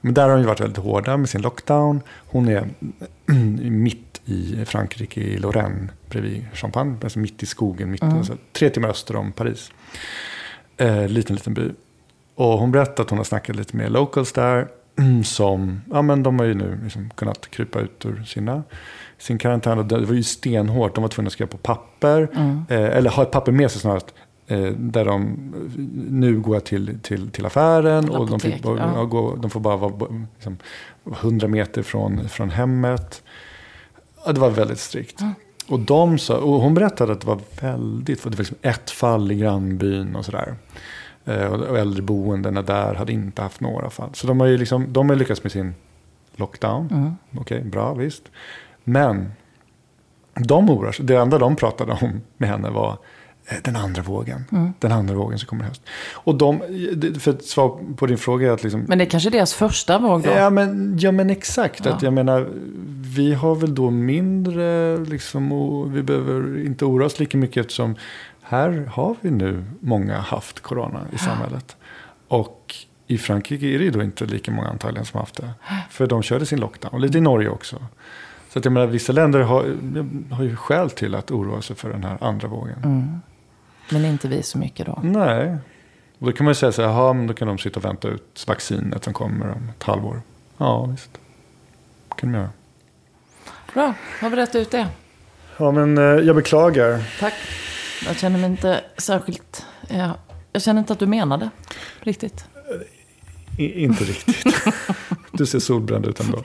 [0.00, 2.00] men där har de ju varit väldigt hårda med sin lockdown.
[2.26, 2.68] Hon är
[3.70, 6.96] mitt i Frankrike, i Lorraine, bredvid Champagne.
[7.02, 9.72] Alltså mitt i skogen, mitt, alltså, tre timmar öster om Paris.
[10.76, 11.70] Eh, liten, liten by.
[12.34, 14.68] Och hon berättade att hon har snackat lite med locals där.
[15.24, 18.62] Som, ja men de har ju nu liksom kunnat krypa ut ur sina,
[19.18, 19.78] sin karantän.
[19.78, 20.94] Och det var ju stenhårt.
[20.94, 22.28] De var tvungna att skriva på papper.
[22.68, 24.14] Eh, eller ha ett papper med sig snarast.
[24.46, 25.36] Eh, där de,
[26.10, 28.08] nu går jag till, till, till affären.
[28.08, 29.36] och de, fick, Apotek, ja.
[29.40, 30.56] de får bara vara liksom,
[31.12, 33.22] 100 meter från, från hemmet.
[34.24, 35.20] Ja, det var väldigt strikt.
[35.68, 38.90] Och, de sa, och hon berättade att det var väldigt, för det var liksom ett
[38.90, 40.54] fall i grannbyn och sådär.
[41.24, 44.10] Eh, och äldreboendena där hade inte haft några fall.
[44.14, 45.74] Så de har ju liksom, de har lyckats med sin
[46.36, 46.88] lockdown.
[46.92, 47.16] Mm.
[47.38, 48.22] Okej, bra, visst.
[48.84, 49.32] Men
[50.34, 51.04] de oroar sig.
[51.04, 52.98] Det enda de pratade om med henne var
[53.62, 54.44] den andra vågen.
[54.52, 54.72] Mm.
[54.78, 55.82] Den andra vågen som kommer i höst.
[56.14, 56.60] Och de,
[57.20, 59.98] för att svara på din fråga är att liksom, Men det är kanske deras första
[59.98, 60.30] våg då?
[60.30, 61.84] Ja men, ja, men exakt.
[61.84, 61.92] Ja.
[61.92, 62.48] Att jag menar,
[63.16, 67.96] vi har väl då mindre, liksom, och vi behöver inte oroa oss lika mycket eftersom
[68.42, 71.76] här har vi nu många haft corona i samhället.
[72.28, 72.74] Och
[73.06, 75.50] i Frankrike är det ju då inte lika många antagligen som haft det.
[75.90, 77.76] För de körde sin lockdown, och lite i Norge också.
[78.48, 79.76] Så att jag menar, vissa länder har,
[80.34, 82.78] har ju skäl till att oroa sig för den här andra vågen.
[82.84, 83.20] Mm.
[83.90, 84.98] Men inte vi så mycket då?
[85.02, 85.56] Nej.
[86.18, 87.84] Och då kan man ju säga så här, jaha, men då kan de sitta och
[87.84, 90.22] vänta ut vaccinet som kommer om ett halvår.
[90.58, 91.10] Ja, visst.
[92.16, 92.50] kan de göra.
[93.74, 94.88] Bra, har vi rätt ut det.
[95.56, 97.02] Ja, men eh, jag beklagar.
[97.20, 97.34] Tack.
[98.06, 99.66] Jag känner mig inte särskilt...
[99.88, 100.14] Ja,
[100.52, 101.50] jag känner inte att du menade
[102.00, 102.44] riktigt.
[103.58, 104.44] I, inte riktigt.
[105.32, 106.44] du ser solbränd ut ändå.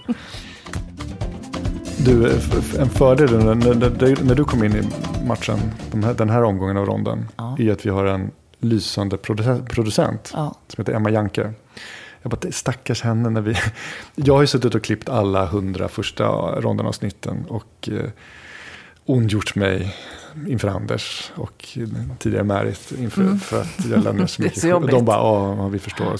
[1.98, 4.84] Du, eh, en fördel när, när, när du kom in i
[5.24, 5.60] matchen,
[5.92, 7.56] de här, den här omgången av ronden, Ja.
[7.60, 10.56] är att vi har en lysande produ- producent Ja.
[10.68, 11.54] som heter Emma Janke.
[12.22, 13.56] Jag bara, stackars henne när vi...
[14.16, 16.24] Jag har ju suttit och klippt alla hundra första
[16.62, 18.10] rondenavsnitten och eh,
[19.06, 19.96] ondgjort mig
[20.48, 21.78] inför Anders och
[22.20, 24.44] tidigare Märit inför för att jag lämnar så Mm.
[24.44, 24.62] Det är mycket.
[24.62, 24.92] så jobbigt.
[24.92, 26.06] De bara, ja, vi förstår.
[26.14, 26.20] Och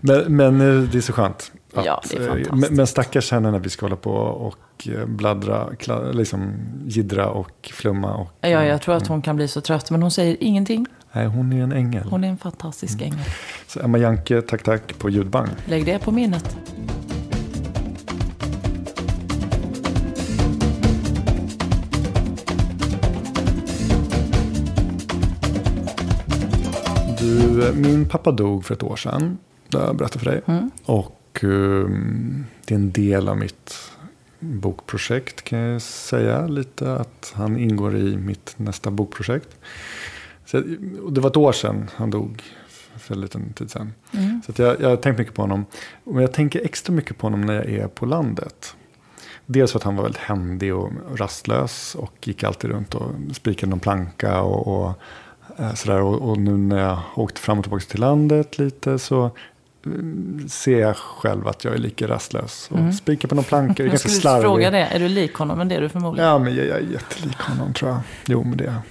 [0.00, 1.52] men, men eh, det är så skönt.
[1.74, 2.52] Ja, det är eh, fantastiskt.
[2.60, 6.52] men, men stackars henne när vi ska hålla på och eh, bladdra, kla, liksom
[6.86, 8.14] jiddra och flumma.
[8.14, 10.86] Och, Ja, jag tror att hon kan bli så trött, men hon säger ingenting.
[11.12, 12.06] Nej, hon är en ängel.
[12.10, 13.12] Hon är en fantastisk Mm.
[13.12, 13.24] ängel.
[13.66, 15.50] Så Emma Janke, tack tack på ljudband.
[15.66, 16.56] Lägg det på minnet.
[27.18, 29.38] Du, eh, min pappa dog för ett år sedan.
[29.68, 30.40] Det har jag berättat för dig.
[30.46, 30.70] Mm.
[30.84, 33.92] Och ehm, det är en del av mitt
[34.42, 36.46] bokprojekt kan jag säga.
[36.46, 39.56] Lite att han ingår i mitt nästa bokprojekt.
[40.46, 40.58] Så,
[41.02, 42.42] och det var ett år sedan han dog.
[42.96, 43.92] För en liten tid sedan.
[44.46, 45.64] Så att jag, jag har tänkt mycket på honom.
[46.04, 48.76] Och jag tänker extra mycket på honom när jag är på landet.
[49.46, 51.94] Dels för att han var väldigt händig och rastlös.
[51.94, 54.40] Och gick alltid runt och spikade någon planka.
[54.40, 54.92] Och, och,
[55.58, 56.00] eh, sådär.
[56.00, 59.30] Och, och nu när jag har åkt fram och tillbaka till landet lite så mm,
[60.48, 62.68] ser jag själv att jag är lika rastlös.
[62.70, 63.72] Och spikar på någon planka.
[63.82, 64.42] Är Jag ganska skulle slarvig.
[64.42, 64.78] fråga det.
[64.78, 65.58] Är du lik honom?
[65.58, 66.28] Men det är du förmodligen.
[66.30, 68.00] Ja, men jag, jag är jättelik honom tror jag.
[68.26, 68.82] Jo, men det är jag.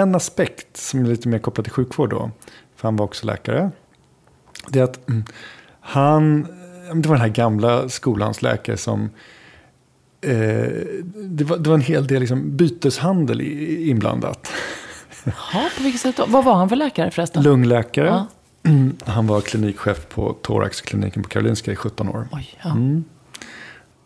[0.00, 2.30] En aspekt som är lite mer kopplad till sjukvård då.
[2.76, 3.70] För han var också läkare.
[4.68, 5.24] Det är att mm,
[5.80, 6.42] han,
[6.94, 9.10] det var den här gamla skolans läkare som
[10.20, 10.30] eh,
[11.14, 13.40] det, var, det var en hel del liksom byteshandel
[13.90, 14.52] inblandat.
[15.24, 16.24] Jaha, på vilket sätt då?
[16.28, 17.42] Vad var han för läkare förresten?
[17.42, 18.06] Lungläkare.
[18.06, 18.26] Ja.
[19.04, 22.28] Han var klinikchef på thoraxkliniken på Karolinska i 17 år.
[22.32, 22.70] Oj, ja.
[22.70, 23.04] Mm.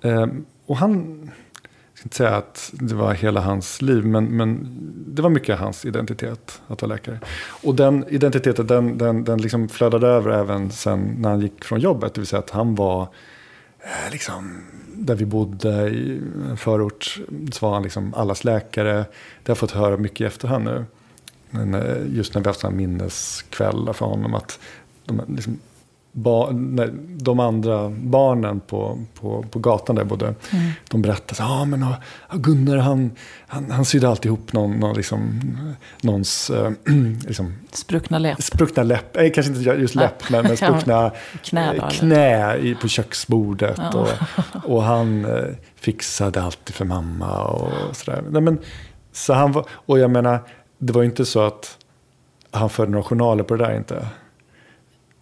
[0.03, 1.21] Ehm, och han,
[1.65, 4.69] jag ska inte säga att det var hela hans liv, men, men
[5.07, 7.21] det var mycket hans identitet att vara läkare.
[7.63, 11.81] Och den identiteten, den, den, den liksom flödade över även sen när han gick från
[11.81, 12.15] jobbet.
[12.15, 13.03] Det vill säga att han var,
[13.81, 14.63] eh, liksom,
[14.95, 17.19] där vi bodde i en förort,
[17.53, 18.95] så var han liksom allas läkare.
[18.95, 19.07] Det har
[19.45, 20.85] jag fått höra mycket i efterhand nu.
[21.55, 24.35] Eh, just när vi haft sådana minneskvällar för honom.
[24.35, 24.59] att
[25.05, 25.59] de, liksom,
[26.13, 30.35] ba, när de andra barnen på, på, på gatan där bodde.
[30.91, 31.97] De berättade så ja men ja,
[32.33, 33.11] Gunnar han,
[33.47, 35.41] han, han sydde alltid ihop någon, någon liksom,
[36.01, 36.71] någons eh,
[37.27, 38.43] liksom, Spruckna läpp.
[38.43, 41.11] spruckna läpp, eh, kanske inte just läpp, men, men spruckna
[41.45, 41.91] Knä eh, eller?
[41.91, 43.79] knä i, på köksbordet.
[43.79, 43.91] Ja.
[43.99, 44.09] Och,
[44.75, 45.45] och han eh,
[45.77, 48.23] fixade alltid för mamma och sådär.
[48.31, 48.59] Nej, men,
[49.13, 50.41] så han var, och jag menar,
[50.79, 51.77] det var ju inte så att
[52.51, 54.07] han förde några journaler på det där inte.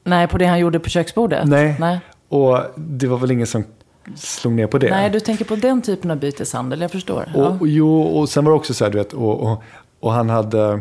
[0.04, 1.48] Nej, på det han gjorde på köksbordet?
[1.48, 1.76] Nej.
[1.80, 2.00] Nej.
[2.28, 3.64] Och det var väl ingen som
[4.16, 4.90] slog ner på det.
[4.90, 7.28] Nej, du tänker på den typen av byteshandel, jag förstår.
[7.34, 7.56] Och, Ja.
[7.60, 9.62] och, jo, och sen var det också så här, du vet, och, och,
[10.00, 10.80] och han hade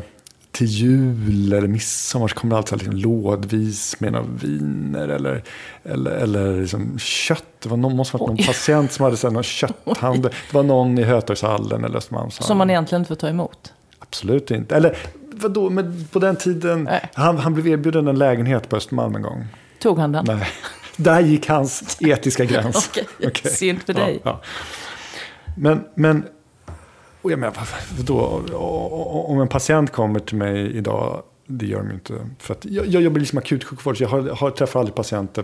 [0.52, 5.44] till jul eller midsommar så kom det alltid liksom lådvis med några viner eller,
[5.84, 7.44] eller, eller liksom kött.
[7.64, 10.32] Det var någon, måste ha varit någon patient som hade så här, någon kötthandel.
[10.52, 12.48] Det var någon i Hötorgshallen eller Östermalmshallen.
[12.48, 13.74] Som man egentligen inte får ta emot.
[14.08, 14.76] Absolut inte.
[14.76, 14.98] Eller
[15.32, 16.90] vadå, men på den tiden.
[17.14, 19.46] Han, han blev erbjuden en lägenhet på Östermalm en gång.
[19.80, 20.26] Tog han den?
[20.28, 20.48] Nej,
[20.98, 22.90] där gick hans etiska gräns.
[23.28, 24.22] Okej, synd för dig.
[24.24, 24.42] Ja, ja.
[25.58, 26.26] Men, men
[27.22, 28.44] och jag menar, vad- vadå?
[29.28, 32.14] Om en patient kommer till mig idag, det gör de inte.
[32.40, 35.44] För att jag, jag jobbar liksom akutsjukvård, så jag har, har, träffar aldrig patienter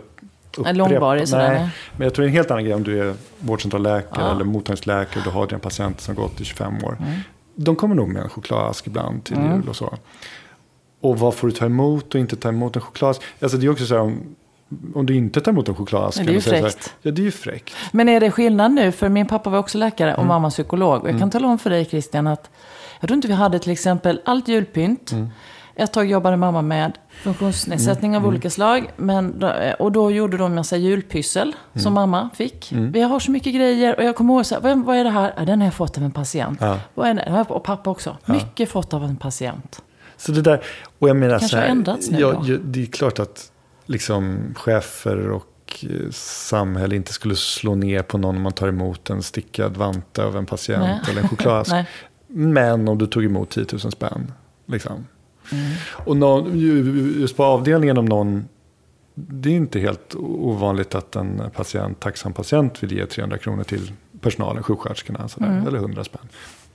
[0.65, 1.69] En långvarig sådär, Nej, nej.
[1.97, 4.31] men jag tror det är en helt annan grej om du är vårdcentralläkare Ja.
[4.31, 6.97] eller mottagningsläkare och du har dina patienter som gått i 25 år.
[7.01, 7.19] Mm.
[7.55, 9.97] De kommer nog med en chokladask ibland till jul och så.
[11.01, 13.21] Och vad får du ta emot och inte ta emot en chokladask?
[13.41, 14.35] Alltså det är också så här om,
[14.93, 16.17] om du inte tar emot en chokladask.
[16.17, 16.63] Men det är ju fräckt.
[16.63, 17.73] här, Ja, det är ju fräckt.
[17.91, 18.91] Men är det skillnad nu?
[18.91, 20.19] För min pappa var också läkare Mm.
[20.21, 21.03] och mamma psykolog.
[21.03, 22.49] Och jag kan tala om för dig Christian att
[22.99, 25.11] jag tror inte vi hade till exempel allt julpynt.
[25.11, 25.27] Mm.
[25.75, 26.91] Ett tag jobbade mamma med
[27.23, 28.23] funktionsnedsättning Mm.
[28.23, 28.89] av olika slag.
[28.97, 31.83] Men, då- och då gjorde de en massa julpyssel Mm.
[31.83, 32.67] som mamma fick.
[32.71, 35.33] Vi har så mycket grejer och jag kommer ihåg så här, vad, är det här?
[35.37, 36.57] Ja, den har jag fått av en patient.
[36.61, 36.79] Ja.
[36.93, 37.45] Vad är det?
[37.49, 38.17] Och pappa också.
[38.25, 39.81] Mycket fått av en patient.
[40.17, 40.61] Så det där,
[40.99, 43.51] och jag menar Kanske så här, ändrats nu ja, ja, det är klart att
[43.85, 45.45] liksom chefer och
[45.83, 50.23] eh, samhälle inte skulle slå ner på någon om man tar emot en stickad vante
[50.23, 50.99] av en patient Nej.
[51.09, 51.71] eller en chokladask.
[52.27, 54.31] Men om du tog emot 10 000 spänn.
[54.65, 55.05] Liksom.
[55.51, 55.71] Mm.
[56.05, 58.45] Och någon, ju- just på avdelningen om någon,
[59.15, 63.91] det är inte helt ovanligt att en patient, tacksam patient vill ge 300 kronor till
[64.21, 65.67] personalen, sjuksköterskorna, sådär, Mm.
[65.67, 66.21] eller 100 spänn.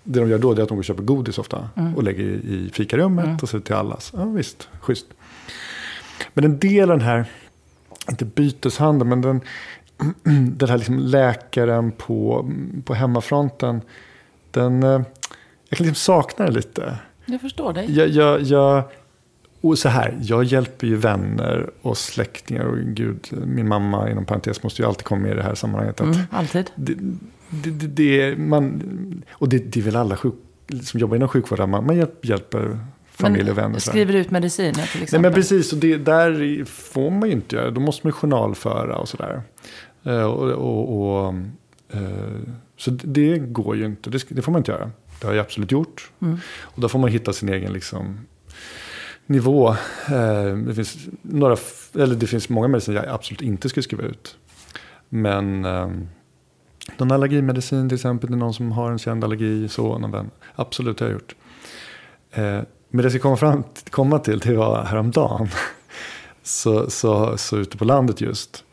[0.04, 1.94] Det de gör då är att de går och köper godis ofta Mm.
[1.96, 4.12] och lägger i fikarummet och så till allas.
[4.16, 5.06] Ja visst, schysst.
[6.34, 7.24] Men en del av den här,
[8.10, 9.40] inte byteshandeln, men den,
[10.56, 12.50] den här liksom läkaren på,
[12.84, 13.80] på hemmafronten,
[14.50, 14.88] den, eh,
[15.68, 16.98] jag kan liksom sakna den lite.
[17.26, 17.96] Jag förstår dig.
[17.96, 18.82] Jag, jag, jag,
[19.60, 24.62] och så här, jag hjälper ju vänner och släktingar och gud, min mamma inom parentes
[24.62, 26.00] måste ju alltid komma med i det här sammanhanget.
[26.00, 26.70] Mm, alltid.
[26.74, 26.94] det,
[27.48, 30.34] det, det, det, man, och det, det är väl alla sjuk,
[30.82, 32.78] som jobbar inom sjukvården, man, man hjälp, hjälper
[33.16, 33.68] familj och vänner.
[33.68, 35.06] Men skriver ut mediciner till exempel.
[35.12, 37.70] Nej men precis, och det där får man ju inte göra.
[37.70, 39.42] Då måste man ju journalföra och sådär.
[40.04, 41.34] Eh, och, och, och,
[41.92, 42.00] eh,
[42.76, 44.90] så det går ju inte, det, det får man inte göra.
[45.20, 46.10] Det har jag absolut gjort.
[46.60, 48.18] Och då får man hitta sin egen liksom,
[49.26, 49.68] nivå.
[50.08, 51.56] Eh, det, finns några,
[51.94, 54.36] eller det finns många mediciner jag absolut inte skulle skriva ut.
[55.08, 55.90] Men eh,
[56.96, 60.30] någon allergimedicin till exempel, det är någon som har en känd allergi, så, någon vän.
[60.54, 61.34] Absolut, det har jag gjort.
[62.30, 65.48] Eh, men det jag ska komma, fram, komma till, det var häromdagen.
[66.42, 68.64] Så, så, så ute på landet just.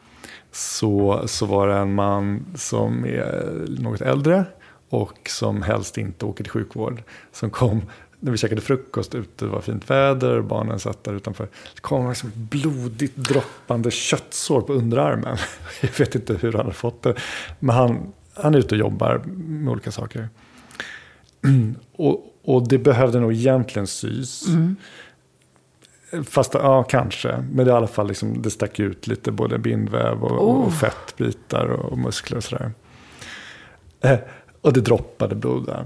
[0.51, 4.45] Så, så var det en man som är något äldre.
[4.93, 7.03] Och som helst inte åker till sjukvård.
[7.31, 7.81] Som kom
[8.19, 11.47] när vi käkade frukost ute, det var fint väder, barnen satt där utanför.
[11.75, 15.37] Så kom liksom ett blodigt droppande köttsår på underarmen.
[15.81, 17.15] Jag vet inte hur han har fått det.
[17.59, 20.29] Men han, han är ute och jobbar med olika saker.
[21.95, 24.45] Och, och det behövde nog egentligen sys.
[26.23, 27.43] Fast, ja kanske.
[27.51, 30.65] Men det är i alla fall liksom, det stack ut lite både bindväv och, Oh.
[30.65, 32.71] och fettbitar och, och muskler och sådär.
[34.63, 35.85] Och det droppade blod där.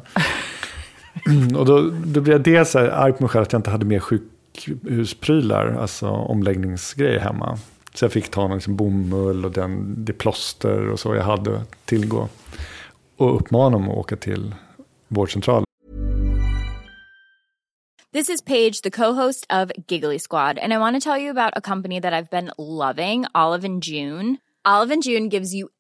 [1.26, 3.86] Mm, och då, då blev jag dels arg på mig själv att jag inte hade
[3.86, 7.58] mer sjukhusprylar, alltså omläggningsgrejer hemma.
[7.94, 11.58] Så jag fick ta någon liksom bomull och den, det plåster och så jag hade
[11.58, 12.30] att tillgå.
[13.18, 14.56] Och uppmana dem att åka till
[15.08, 15.63] vårdcentralen.
[18.13, 21.54] This is Paige, the co-host of Giggly Squad, and I want to tell you about
[21.56, 24.38] a company that I've been loving, Olive and June.
[24.66, 25.70] Olive and June gives you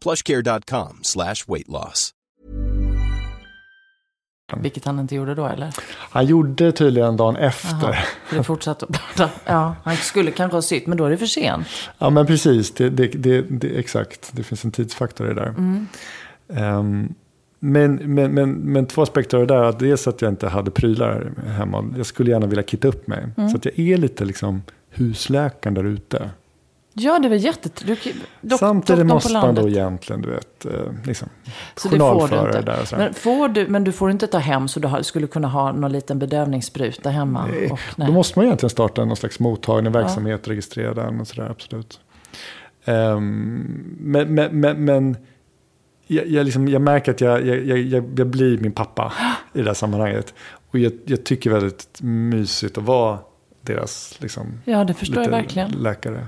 [0.00, 2.14] plushcare.com slash weight loss.
[4.56, 5.74] Vilket han inte gjorde då eller?
[5.90, 7.88] Han gjorde tydligen dagen efter.
[7.88, 7.94] Aha,
[8.30, 9.30] det fortsatte att blöda.
[9.44, 11.66] Ja, han skulle kanske ha sytt, men då är det för sent.
[11.98, 12.74] Ja, men precis.
[12.74, 14.30] Det, det, det, det, exakt.
[14.32, 15.48] Det finns en tidsfaktor i det där.
[15.48, 15.86] Mm.
[16.46, 17.14] Um,
[17.58, 19.62] men, men, men, men två aspekter av det där.
[19.62, 21.94] Att dels att jag inte hade prylar hemma.
[21.96, 23.28] Jag skulle gärna vilja kitta upp mig.
[23.36, 23.48] Mm.
[23.50, 26.30] Så att jag är lite liksom husläkaren där ute.
[26.98, 28.16] Ja, det var jättetrevligt.
[28.58, 30.72] Samtidigt måste man då egentligen, du vet, eh,
[31.04, 31.28] liksom,
[31.76, 32.96] Så det får du journalföra inte.
[32.96, 35.92] Men, får du, men du får inte ta hem så du skulle kunna ha någon
[35.92, 37.46] liten bedövningsspruta hemma?
[37.46, 41.50] Nej, Och, Då måste man egentligen starta någon slags mottagning, verksamhet, registrera den och sådär,
[41.50, 42.00] absolut.
[42.84, 45.16] Ehm, men men, men, men
[46.06, 49.12] jag, jag, liksom, jag märker att jag, jag, blir min pappa
[49.52, 50.34] i det här sammanhanget.
[50.70, 53.18] Och jag, tycker väldigt mysigt att vara
[53.60, 55.70] deras liksom, Ja, det förstår jag verkligen.
[55.70, 56.26] läkare.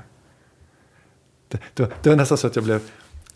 [1.50, 2.80] Det, det, det var nästan så att jag blev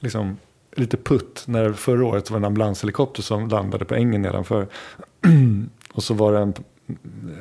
[0.00, 0.36] liksom,
[0.76, 4.66] lite putt när förra året var en ambulanshelikopter som landade på ängen nedanför.
[5.92, 6.54] och så var det en,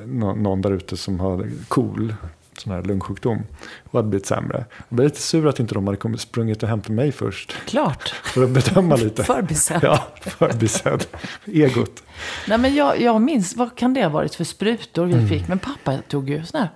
[0.06, 2.16] nå- någon där ute som hade KOL,
[2.58, 3.42] sån här lungsjukdom,
[3.84, 4.66] och hade blivit sämre.
[4.90, 7.52] Jag blev lite sur att inte de hade kommit sprungit och hämtat mig först.
[7.66, 8.10] Klart.
[8.10, 9.24] För att bedöma lite.
[9.34, 9.80] Förbisedd.
[9.84, 11.06] Ja, förbisedd.
[11.46, 12.04] Egot.
[12.48, 15.20] Nej, men jag, jag minns, vad kan det ha varit för sprutor Mm.
[15.20, 15.48] vi fick?
[15.48, 16.70] Men pappa tog ju sån här,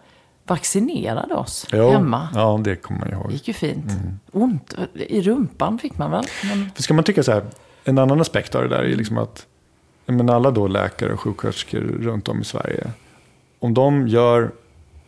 [0.47, 2.29] vaccinerade oss Jo, hemma.
[2.33, 3.27] Ja, det kommer man ihåg.
[3.27, 3.91] Det gick ju fint.
[3.91, 4.19] Mm.
[4.31, 6.25] Ont i rumpan fick man väl?
[6.43, 7.43] Men, För ska man tycka så här,
[7.83, 9.45] en annan aspekt av det där är liksom att
[10.05, 12.91] men alla då läkare och sjuksköterskor runt om i Sverige,
[13.59, 14.51] om de gör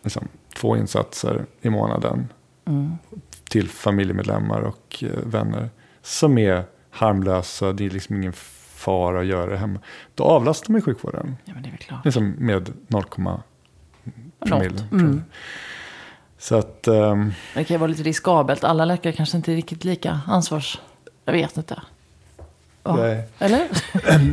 [0.03, 2.27] liksom, två insatser i månaden
[2.65, 2.97] mm.
[3.49, 5.69] till familjemedlemmar och eh, vänner
[6.01, 8.33] som är harmlösa, det är liksom ingen
[8.75, 9.79] fara att göra det hemma.
[10.15, 11.35] Då avlastar man ju sjukvården.
[11.45, 12.05] ja, men det är väl klart.
[12.05, 13.03] Liksom med 0,
[14.45, 14.91] Något.
[14.91, 15.23] Mm.
[16.37, 18.63] Så att, Men Det kan ju vara lite riskabelt.
[18.63, 20.79] Alla läkare kanske inte är riktigt lika ansvars...
[21.25, 21.81] Jag vet inte.
[22.97, 23.03] Ja.
[23.03, 23.27] Nej.
[23.39, 23.67] Eller?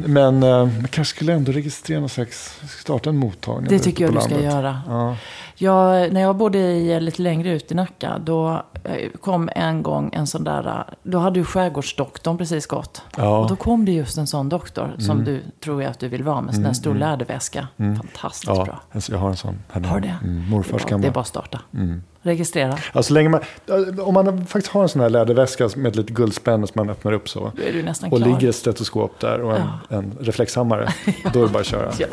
[0.08, 3.68] men eh, man kanske skulle ändå registrera någon slags, starta en mottagning.
[3.68, 4.80] Det tycker jag du ska göra.
[4.88, 5.16] Ja.
[5.58, 10.10] Jag, när jag bodde i, lite längre ut i Nacka, då eh, kom en gång
[10.14, 10.66] en sån där...
[10.68, 13.02] eh, Då hade ju skärgårdsdoktorn precis gått.
[13.16, 13.38] Ja.
[13.38, 15.24] Och då kom det just en sån doktor som Mm.
[15.24, 16.48] du tror jag att du vill vara med.
[16.48, 17.68] En sån där stor läderväska.
[17.76, 18.80] Fantastiskt Ja, bra.
[18.92, 19.58] alltså jag har en sån.
[19.72, 20.16] Här Har du det?
[20.24, 21.02] Mm, morfars det, är bara, gamla.
[21.02, 21.60] det är bara att starta.
[21.74, 22.02] Mm.
[22.26, 22.78] Registrera.
[22.92, 23.40] Alltså, länge man,
[24.00, 27.12] om man faktiskt har en sån här läderväska med ett litet guldspänn som man öppnar
[27.12, 27.52] upp så.
[27.56, 28.28] Då är du nästan Och klar.
[28.28, 30.88] ligger ett stetoskop där och en, en reflexhammare.
[31.32, 31.92] Då är det bara att köra.
[31.98, 32.06] Ja.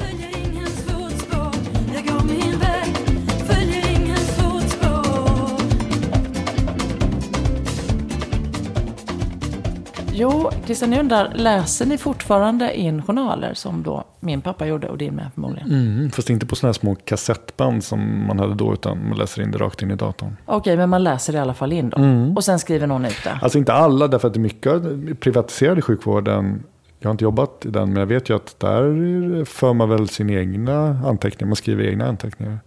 [10.15, 14.97] Jo, Christian, jag undrar, läser ni fortfarande in journaler som då min pappa gjorde och
[14.97, 15.71] din med förmodligen?
[15.71, 19.41] Mm, fast inte på såna här små kassettband som man hade då utan man läser
[19.41, 20.38] in det rakt in i datorn.
[20.45, 21.97] Okej, men man läser i alla fall in då.
[21.97, 22.38] Mm.
[22.38, 23.39] Och sen skriver någon ut det.
[23.41, 24.82] Alltså inte alla, därför att det är mycket
[25.19, 26.63] privatiserade sjukvården.
[26.99, 30.10] Jag har inte jobbat i den, men jag vet ju att där för man väl
[30.10, 31.47] sina egna anteckningar.
[31.49, 32.60] Man skriver egna anteckningar.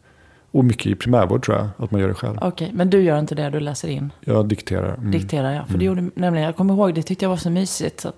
[0.57, 2.39] Och mycket i primärvård tror jag, att man gör det själv.
[2.41, 4.13] Okej, men du gör inte det, du läser in.
[4.21, 4.95] Jag dikterar.
[4.95, 5.11] Mm.
[5.11, 5.69] Dikterar jag.
[5.69, 8.01] För det gjorde nämligen, jag kommer ihåg, det tyckte jag var så mysigt.
[8.01, 8.13] Så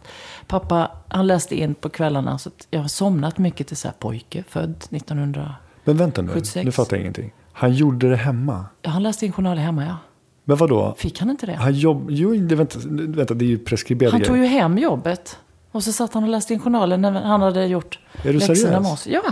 [0.46, 2.38] pappa, han läste in på kvällarna.
[2.38, 5.54] Så att jag har somnat mycket till så här pojke, född 1900.
[5.84, 6.64] Men vänta nu, 76.
[6.64, 7.32] nu fattar jag ingenting.
[7.52, 8.64] Han gjorde det hemma.
[8.82, 9.96] Ja, han läste in journaler hemma, ja.
[10.44, 10.94] Men vad då?
[10.98, 11.52] Fick han inte det?
[11.52, 12.06] Han jobb...
[12.10, 15.38] Jo, det, vänta, vänta, det är ju preskriberade Han tog ju hem jobbet.
[15.72, 19.06] Och så satt han och läste in journalen när han hade gjort läxorna med oss.
[19.06, 19.22] Ja,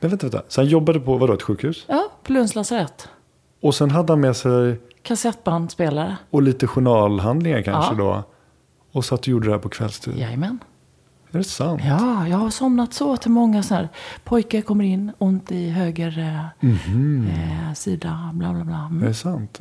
[0.00, 0.42] Men vänta, vänta.
[0.48, 1.84] Så han jobbade på, vadå, ett sjukhus?
[1.88, 3.08] ja, på Lunds lasarett.
[3.62, 6.16] Och sen hade han med sig, Kassettbandspelare.
[6.30, 7.98] och lite journalhandlingar kanske Ja.
[7.98, 8.22] då.
[8.92, 10.16] Och satt och gjorde det här på kvällstid.
[10.16, 10.58] Jajamän.
[11.32, 11.82] Är det sant?
[11.84, 13.88] Ja, jag har somnat så till många så här.
[14.24, 16.68] Pojke kommer in, ont i höger eh,
[17.68, 18.86] eh, sida, bla bla bla.
[18.90, 19.02] Mm.
[19.02, 19.58] Är det sant?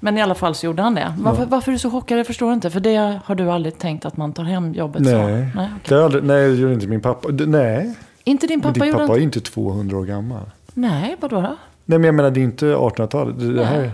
[0.00, 1.14] Men i alla fall så gjorde han det.
[1.18, 2.18] Varför, varför är du så chockad?
[2.18, 2.70] Jag förstår inte.
[2.70, 5.10] För det har du aldrig tänkt att man tar hem jobbet så?
[5.12, 5.32] Nej.
[5.54, 5.98] Nej, okej.
[5.98, 7.28] Det aldrig, nej, det gjorde inte min pappa.
[7.46, 7.94] Nej.
[8.24, 9.38] Inte din Men pappa din gjorde pappa är inte...
[9.38, 10.50] ju inte 200 år gammal.
[10.74, 11.56] Nej, vadå då?
[11.84, 13.38] Nej, men jag menar det är inte 1800-talet.
[13.38, 13.92] Det, det här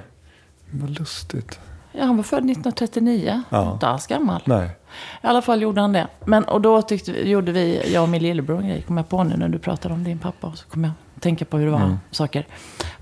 [0.70, 1.58] Vad lustigt.
[1.92, 3.42] Ja, han var född 1939.
[3.50, 3.72] Ja.
[3.72, 4.42] Inte alls gammal.
[4.44, 4.66] Nej.
[5.22, 6.06] I alla fall gjorde han det.
[6.24, 9.24] Men, och då tyckte, gjorde vi, jag och min lillebror en grej, kom jag på
[9.24, 10.46] nu när du pratade om din pappa.
[10.46, 11.98] Och så kom jag att tänka på hur det var Mm.
[12.10, 12.46] saker.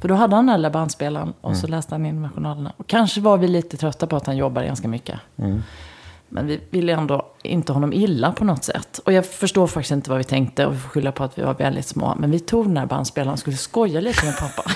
[0.00, 2.72] För då hade han den där lilla bandspelaren och så läste han in med journalerna.
[2.76, 5.20] Och kanske var vi lite trötta på att han jobbar ganska mycket.
[5.36, 5.62] Mm.
[6.28, 9.00] Men vi ville ändå inte honom illa på något sätt.
[9.04, 11.42] Och jag förstår faktiskt inte vad vi tänkte och vi får skylla på att vi
[11.42, 12.14] var väldigt små.
[12.18, 14.70] Men vi tog den här bandspelaren och skulle skoja lite med pappa.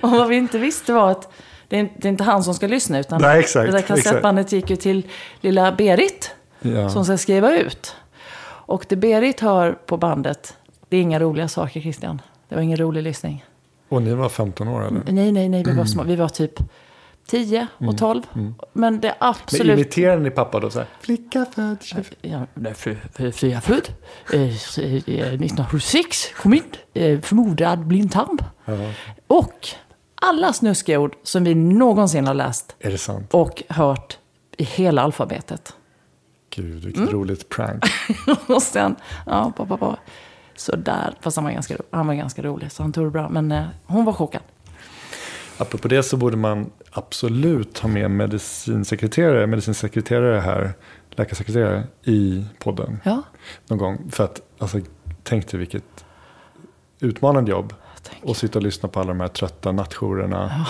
[0.00, 1.32] och vad vi inte visste var att
[1.68, 4.76] det är, inte han som ska lyssna utan Nej, exakt, det där kassettbandet gick ju
[4.76, 5.06] till
[5.40, 6.88] lilla Berit Ja.
[6.88, 7.96] som ska skriva ut.
[8.44, 10.56] Och det Berit hör på bandet,
[10.88, 12.22] det är inga roliga saker Christian.
[12.48, 13.44] Det var ingen rolig lyssning.
[13.88, 15.00] Och ni var 15 år eller?
[15.06, 16.02] Nej, nej, nej, vi var små.
[16.02, 16.52] Vi var typ
[17.26, 18.22] 10 och 12.
[18.72, 19.78] Men det är Men absolut...
[19.78, 20.70] imiterar ni pappa då?
[20.70, 22.14] Så här, Flicka född 25.
[22.22, 23.88] Ja, är född
[24.32, 26.62] eh, s- eh, 1976, kom in,
[26.94, 28.38] eh, förmodad blindtarm.
[29.26, 29.68] Och
[30.14, 33.34] alla snuskiga ord som vi någonsin har läst Är det sant?
[33.34, 34.18] och hört
[34.56, 35.74] i hela alfabetet.
[36.50, 37.12] Gud, vilket Mm.
[37.14, 37.84] roligt prank.
[38.48, 38.96] och sen,
[39.26, 39.96] ja, pappa, pappa.
[40.56, 43.28] Så där, fast han var ganska, han var ganska rolig, så han tog det bra.
[43.28, 44.42] Men eh, hon var chockad.
[45.58, 50.72] Apropå det så borde man absolut ha med medicinsekreterare, medicinsekreterare här,
[51.10, 53.22] läkarsekreterare i podden Ja,
[53.68, 54.10] någon gång.
[54.10, 54.80] För att, alltså,
[55.22, 56.04] tänk dig vilket
[57.00, 57.74] utmanande jobb.
[58.02, 58.24] tänk.
[58.24, 60.66] Och sitta och lyssna på alla de här trötta nattjourerna.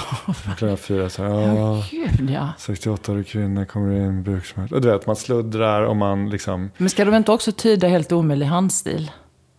[0.56, 2.48] Klockan fyra så här, ja, gud ja.
[2.58, 4.80] 68 kvinnor kommer in, buksmärta.
[4.80, 6.70] Du vet, man sluddrar och man liksom...
[6.76, 9.10] Men ska de inte också tyda helt omöjlig handstil?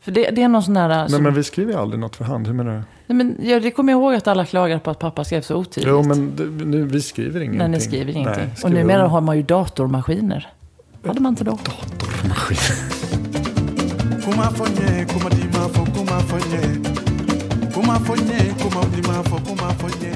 [0.01, 0.89] För det, det är någon sån här...
[0.89, 2.81] Men, som, men vi skriver ju aldrig något för hand, hur menar du?
[3.07, 5.55] Nej, men jag, det kommer jag ihåg att alla klagar på att pappa skrev så
[5.55, 5.89] otidigt.
[5.89, 7.57] Jo, men det, nu, vi skriver ingenting.
[7.59, 8.49] Nej, ni skriver ingenting.
[8.51, 10.49] och skriver numera de- har man ju datormaskiner.
[11.05, 11.51] Hade man inte då?
[11.51, 12.57] Datormaskin.
[14.23, 16.63] kuma fɔ n ye kuma di ma fɔ kuma fɔ n ye
[17.73, 20.13] kuma fɔ n ye kuma di ma fɔ kuma fɔ n ye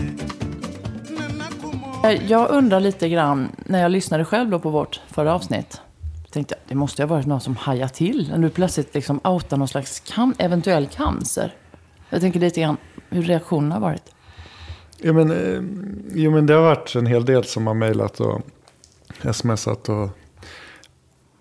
[1.20, 5.34] nana kuma Eh, Jag undrar lite grann, när jag lyssnade själv då på vårt förra
[5.36, 5.82] avsnitt.
[6.32, 8.28] Tänkte jag, det måste ju ha varit någon som hajade till.
[8.32, 11.54] När du plötsligt liksom outar någon slags can- eventuell cancer.
[12.10, 12.78] Jag tänker lite grann
[13.10, 14.04] hur reaktionen har varit.
[14.98, 15.62] Ja, men, eh,
[16.14, 18.42] jo, men det har varit en hel del som har mejlat och
[19.32, 20.10] smsat och,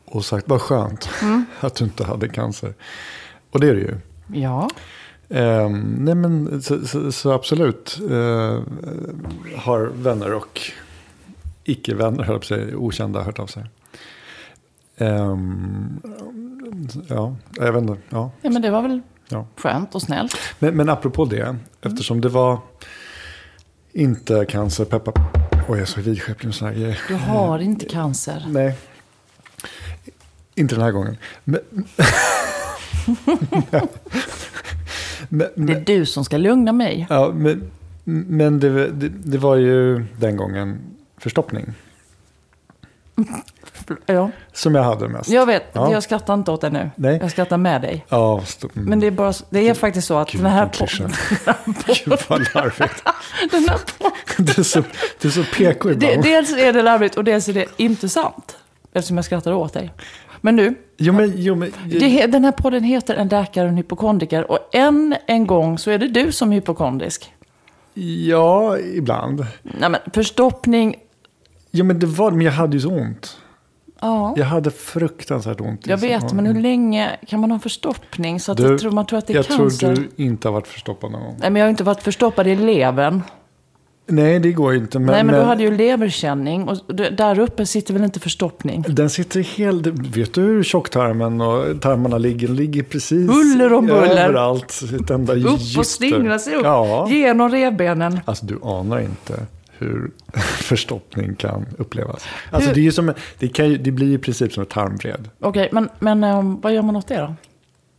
[0.04, 1.08] och sagt vad skönt
[1.60, 2.74] att du inte hade cancer.
[3.50, 3.96] Och det är det ju.
[4.40, 4.68] Ja,
[5.28, 8.60] Eh, nej men så, så, så absolut eh,
[9.56, 10.60] har vänner och
[11.64, 13.64] icke-vänner, höll säga, okända hört av sig.
[14.96, 16.00] Ehm,
[17.08, 17.96] ja, jag vet inte.
[18.08, 18.30] Ja.
[18.42, 19.46] ja men det var väl Ja.
[19.56, 20.36] skönt och snällt.
[20.58, 22.58] Men, men apropå det, eftersom det var
[23.92, 25.12] inte cancer, peppa...
[25.52, 27.00] Oj, jag är så vidskeplig med sådana här grejer.
[27.08, 28.44] Du har inte cancer.
[28.48, 28.76] Nej.
[30.54, 31.16] Inte den här gången.
[31.44, 31.60] Men,
[35.28, 37.06] men, Det är du som ska lugna mig.
[37.10, 37.70] ja, men,
[38.04, 40.78] men det, det, det var ju den gången
[41.18, 41.72] förstoppning.
[44.06, 45.30] Ja, Som jag hade mest.
[45.30, 45.64] jag vet.
[45.72, 45.92] Ja.
[45.92, 46.90] Jag skrattar inte åt det nu.
[46.96, 47.18] Nej.
[47.22, 48.04] Jag skrattar med dig.
[48.08, 48.42] Ja,
[48.74, 48.88] mm.
[48.88, 51.12] Men det är, bara, det är faktiskt så att Gud, den här podden...
[51.86, 53.02] Gud vad larvigt.
[53.50, 54.12] Den här podden
[54.46, 54.82] Du är så,
[55.20, 56.22] du är så PK ibland.
[56.22, 58.56] dels är det larvigt och dels är det inte sant.
[58.92, 59.92] Eftersom jag skrattar åt dig.
[60.40, 63.76] Men nu, Jo, men, jo, men, det, den här podden heter En läkare och en
[63.76, 64.50] hypokondriker.
[64.50, 67.32] Och än en gång så är det du som är hypokondrisk.
[68.26, 69.46] ja, ibland.
[69.62, 70.96] Nej men förstoppning,
[71.70, 73.36] Jo, men det var, men jag hade ju så ont.
[74.06, 74.34] Ja.
[74.36, 75.86] Jag hade fruktansvärt ont.
[75.86, 78.90] i Jag vet, men hur länge kan man ha förstoppning så att Du, jag tror,
[78.90, 79.94] man tror att det är jag cancer?
[79.94, 81.36] tror du inte har varit förstoppad någon gång.
[81.40, 83.22] Nej, men jag har inte varit förstoppad i levern.
[84.08, 84.98] Nej, det går inte.
[84.98, 88.84] Men, Nej, men du hade ju leverkänning och där uppe sitter väl inte förstoppning?
[88.88, 89.86] Den sitter helt...
[89.86, 92.46] Vet du hur tjocktarmen och tarmarna ligger?
[92.46, 94.00] Den ligger precis Buller om buller.
[94.24, 94.80] överallt.
[95.00, 97.08] Ett enda Upp och slingra sig upp Ja.
[97.10, 98.20] genom revbenen.
[98.24, 99.46] Alltså du anar inte
[99.78, 100.10] hur
[100.62, 102.24] förstoppning kan upplevas.
[102.50, 104.62] Alltså Hur- det, är ju som, det, kan ju, det blir ju i princip som
[104.62, 105.28] ett tarmvred.
[105.40, 107.34] Okej, men, men eh, vad gör man åt det då?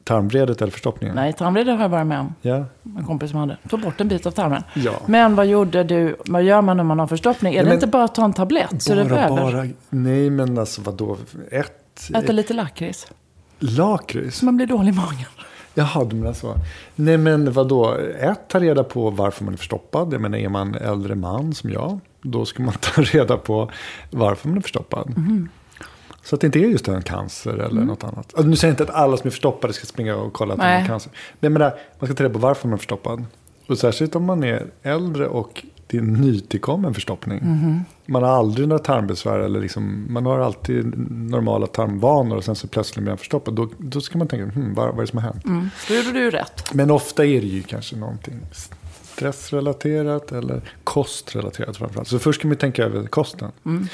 [0.03, 1.15] Tarmvredet eller förstoppningen?
[1.15, 2.33] Nej, tarmvred har jag varit med om.
[2.41, 2.65] Ja.
[2.97, 3.57] En kompis som hade.
[3.69, 4.63] Tog bort en bit av tarmen.
[4.73, 4.91] Ja.
[5.05, 6.15] Men vad gjorde du?
[6.25, 7.53] Vad gör man när man har förstoppning?
[7.55, 9.51] Är Nej, det inte bara att ta en tablett så är det bara, över?
[9.51, 11.17] bara, nej men alltså vadå?
[11.51, 13.07] Ett, Äta lite lakrits.
[13.59, 14.37] lakrits?
[14.37, 15.25] Så man blir dålig i magen.
[15.77, 16.55] Jaha, du menar så.
[16.95, 17.97] Nej, men vadå?
[18.19, 20.13] Ett, ta reda på varför man är förstoppad.
[20.13, 23.71] Jag menar, är man äldre man som jag, då ska man ta reda på
[24.11, 25.09] varför man är förstoppad.
[25.17, 25.49] Mhm.
[26.23, 28.17] Så att det inte är just en cancer eller något annat.
[28.17, 30.59] Alltså, nu säger jag inte att alla som är förstoppade ska springa och kolla att
[30.59, 31.11] de har cancer.
[31.39, 33.25] Men jag menar, man ska ta reda på varför man är förstoppad.
[33.67, 37.39] Och särskilt om man är äldre och det är en nytillkommen förstoppning.
[37.43, 37.83] Mhm.
[38.05, 42.67] Man har aldrig några tarmbesvär eller liksom, man har alltid normala tarmvanor och sen så
[42.67, 43.53] plötsligt blir man förstoppad.
[43.53, 45.45] Då, då ska man tänka, hmm, vad, vad är det som har hänt?
[45.45, 45.69] Mm.
[45.87, 46.73] Då gjorde du rätt.
[46.73, 48.39] Men ofta är det ju kanske någonting
[49.17, 52.07] stressrelaterat eller kostrelaterat framförallt.
[52.07, 53.51] Så först ska man tänka över kosten.
[53.65, 53.87] Mm.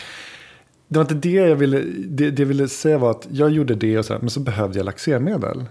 [0.87, 3.75] Det var inte det jag ville, det, det jag ville säga var att jag gjorde
[3.75, 5.65] det och så här, men så behövde jag laxermedel.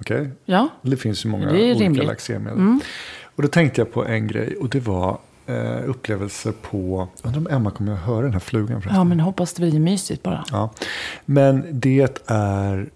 [0.00, 0.30] Okej?
[0.44, 1.98] Ja, Det finns ju många olika rimligt.
[2.02, 2.06] Mm.
[2.06, 2.78] laxermedel.
[3.36, 7.46] Och då tänkte jag på en grej och det var eh, upplevelser på, undrar om
[7.50, 8.96] Emma kommer att höra den här flugan förresten.
[8.96, 10.44] ja men hoppas det blir mysigt bara.
[10.50, 10.70] Ja.
[11.24, 12.90] Men det är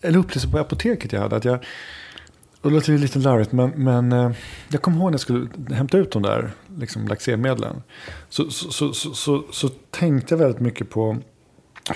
[0.00, 1.36] en upplevelse på apoteket jag hade.
[1.36, 1.58] Att jag,
[2.60, 4.30] och det låter lite larvigt, men, men eh,
[4.68, 7.82] jag kommer ihåg när jag skulle hämta ut de där liksom, laxermedlen.
[8.28, 11.16] Så, så, så, så, så, tänkte jag väldigt mycket på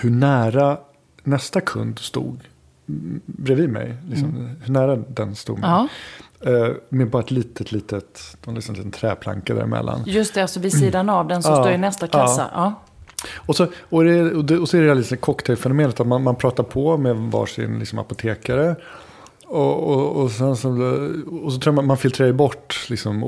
[0.01, 0.77] hur nära
[1.23, 2.39] nästa kund stod
[2.89, 3.95] mm, bredvid mig.
[4.09, 5.69] Liksom, Hur nära den stod mig.
[5.69, 5.87] Ja.
[6.45, 10.03] Eh, med bara ett litet, litet, en liksom, liten träplanka däremellan.
[10.05, 12.49] Just det, alltså vid sidan av den så Ja, står ju nästa kassa.
[12.53, 12.73] Ja.
[13.35, 16.35] Och så, och det, och det, och så är det liksom cocktailfenomenet att man, man
[16.35, 18.75] pratar på med varsin liksom, apotekare.
[19.45, 20.69] Och, och, och, sen så,
[21.43, 23.23] och så tror jag man, man filtrerar bort liksom,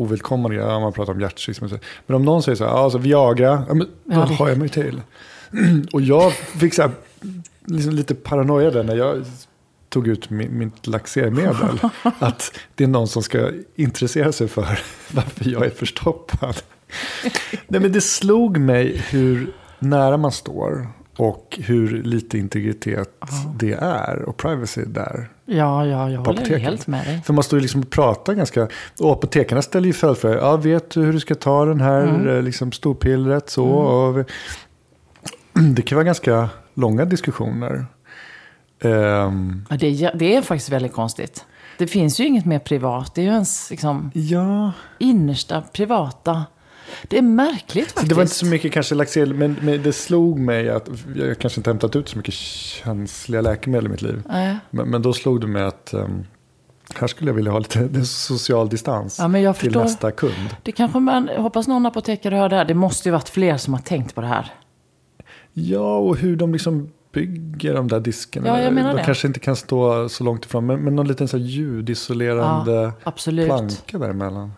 [0.51, 0.67] grejer.
[0.69, 1.19] Ja, Man pratar om
[1.69, 1.77] så.
[2.05, 4.49] Men om någon säger så här, ja, alltså Viagra, ja, men, Ja, då det- har
[4.49, 5.01] jag mig till.
[5.93, 6.91] Och jag fick så här,
[7.65, 9.25] liksom lite paranoia där när jag
[9.95, 11.79] tog ut min, mitt laxermedel.
[12.19, 14.79] att det är någon som ska intressera sig för
[15.11, 16.55] varför jag är förstoppad.
[17.67, 20.87] Nej, men det slog mig hur nära man står
[21.17, 23.09] och hur lite integritet
[23.59, 25.29] det är och privacy där.
[25.45, 27.21] Ja, ja, jag håller helt med dig.
[27.25, 28.67] För man står ju liksom och pratar ganska...
[28.99, 30.37] Och apotekarna ställer ju följdfrågor.
[30.37, 32.27] Ja, vet du hur du ska ta den här Mm.
[32.27, 33.49] eh, liksom, storpillret?
[33.49, 34.29] Så, och,
[35.75, 37.85] det kan vara ganska långa diskussioner.
[38.85, 41.45] Ehm, Ja, det, är, det är faktiskt väldigt konstigt.
[41.77, 43.15] Det finns ju inget mer privat.
[43.15, 46.45] Det är ju ens liksom, ja, innersta privata.
[47.07, 48.09] Det är märkligt så faktiskt.
[48.09, 51.59] det var inte så mycket kanske laxer, men, men det slog mig att jag kanske
[51.59, 54.23] inte hämtat ut så mycket känsliga läkemedel i mitt liv.
[54.29, 54.57] Nej.
[54.69, 56.23] Men, men då slog det mig att ehm,
[56.95, 59.83] här skulle jag vilja ha lite social distans Ja, till förstår.
[59.83, 60.55] nästa kund.
[60.63, 62.65] Det kanske man, hoppas någon apotekare hör det här.
[62.65, 64.51] Det måste ju varit fler som har tänkt på det här.
[65.53, 68.47] Ja, och hur de liksom bygger de där diskarna.
[68.47, 69.03] Ja, jag menar de det.
[69.05, 73.45] kanske inte kan stå så långt ifrån, men, men någon liten så ljudisolerande Ja, absolut.
[73.47, 74.53] planka däremellan.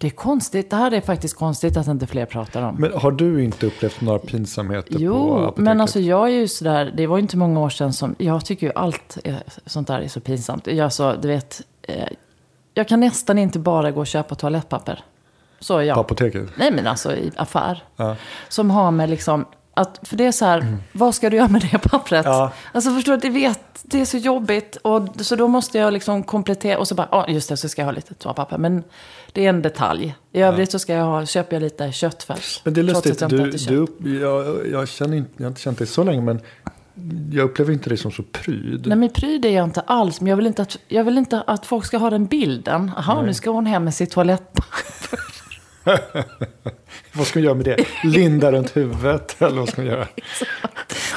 [0.00, 0.70] Det är konstigt.
[0.70, 2.74] Det här är faktiskt konstigt att inte fler pratar om.
[2.78, 5.64] Men har du inte upplevt några pinsamheter på Jo, apoteket?
[5.64, 8.66] men alltså jag är ju sådär, det var inte många år sedan som, jag tycker
[8.66, 10.66] ju allt är, sånt där är så pinsamt.
[10.66, 12.04] Jag så, du vet, eh,
[12.74, 15.04] jag kan nästan inte bara gå och köpa toalettpapper.
[15.60, 15.94] Så är jag.
[15.94, 16.48] På apoteket?
[16.56, 17.82] Nej men alltså i affär.
[17.96, 18.16] Ja.
[18.48, 19.44] Som har med liksom,
[19.78, 22.24] att, för det är så här, vad ska du göra med det pappret?
[22.24, 22.52] Ja.
[22.72, 24.76] Alltså förstår du, det vet, det är så jobbigt.
[24.76, 27.82] Och, så då måste jag liksom komplettera, och så bara, ja just det, så ska
[27.82, 28.58] jag ha lite toapapper.
[28.58, 28.84] Men
[29.32, 30.14] det är en detalj.
[30.32, 32.60] I övrigt så ska jag ha, köper jag lite köttfärs.
[32.64, 35.78] Men det är lustigt, jag du, du, jag, jag, känner inte, jag har inte känt
[35.78, 36.40] dig så länge, men
[37.32, 38.86] jag upplever inte dig som så pryd.
[38.86, 40.20] Nej men pryd är jag inte alls.
[40.20, 42.90] Men jag vill inte att, jag vill inte att folk ska ha den bilden.
[42.96, 45.18] Jaha, nu ska hon hem med sitt toalettpapper.
[47.18, 47.76] Vad ska hon göra med det?
[48.04, 50.06] Linda runt huvudet, eller vad ska hon göra?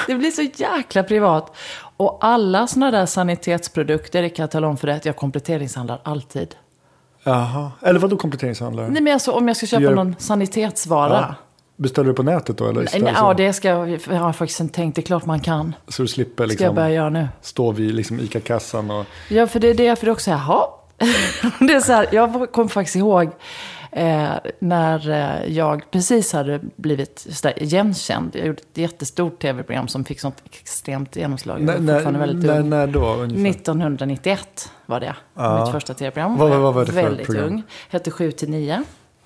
[0.06, 1.56] Det blir så jäkla privat.
[1.96, 6.00] Och alla sådana där sanitetsprodukter, det kan jag tala om för dig, att jag kompletteringshandlar
[6.04, 6.54] alltid.
[7.24, 8.88] Jaha, eller vad då kompletteringshandlare?
[8.88, 11.26] Nej men alltså om jag ska köpa gör- någon sanitetsvara.
[11.28, 11.34] Ja.
[11.76, 12.68] Beställer du på nätet då?
[12.68, 14.94] Eller Nej, ja, det ska jag, jag har faktiskt inte tänkt.
[14.96, 15.74] Det är klart man kan.
[15.88, 17.28] så du slipper Ska jag börja liksom göra nu.
[17.40, 19.06] stå vid liksom ICA-kassan och...
[19.28, 20.66] Ja, för det är det, för det också, jaha.
[21.60, 23.30] det är så här, jag kommer faktiskt ihåg
[23.92, 27.26] eh, när eh, jag precis hade blivit
[27.56, 28.30] igenkänd.
[28.36, 31.60] Jag gjorde ett jättestort tv-program som fick sånt extremt genomslag.
[31.60, 32.68] Jag var När, väldigt när, ung.
[32.70, 33.50] när då ungefär?
[33.50, 35.14] 1991 var det.
[35.34, 35.64] Ja.
[35.64, 36.36] Mitt första tv-program.
[36.36, 37.44] Vad- vad var det för Väldigt program?
[37.46, 37.62] ung.
[37.88, 38.82] Hette 7 till 9.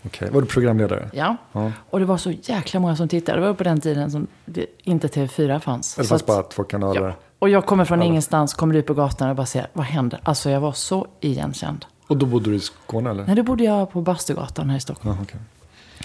[0.07, 1.11] Okej, Var du programledare?
[1.13, 1.37] Ja.
[1.53, 1.73] Ja.
[1.91, 3.41] Och det var så jäkla många som tittade.
[3.41, 5.91] Det var på den tiden som det, inte TV4 fanns.
[5.93, 7.01] Så fanns att- bara två kanaler?
[7.03, 7.13] Ja.
[7.39, 10.21] Och jag kommer från ingenstans, kommer ut på gatan och bara ser, vad händer?
[10.23, 11.85] Alltså jag var så igenkänd.
[12.07, 13.27] Och då bodde du i Skåne eller?
[13.27, 15.17] Nej, då bodde jag på Bastugatan här i Stockholm.
[15.19, 15.41] Ja, okej.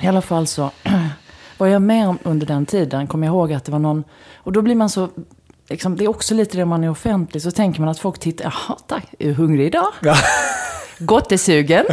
[0.01, 0.71] I alla fall så
[1.57, 4.03] var jag med om under den tiden, kommer jag ihåg att det var någon,
[4.35, 5.09] och då blir man så,
[5.71, 8.43] liksom, det är också lite det man är offentlig, så tänker man att folk tittar,
[8.45, 9.87] jaha tack, är du hungrig idag?
[10.01, 10.15] Ja.
[10.99, 11.85] Gottesugen?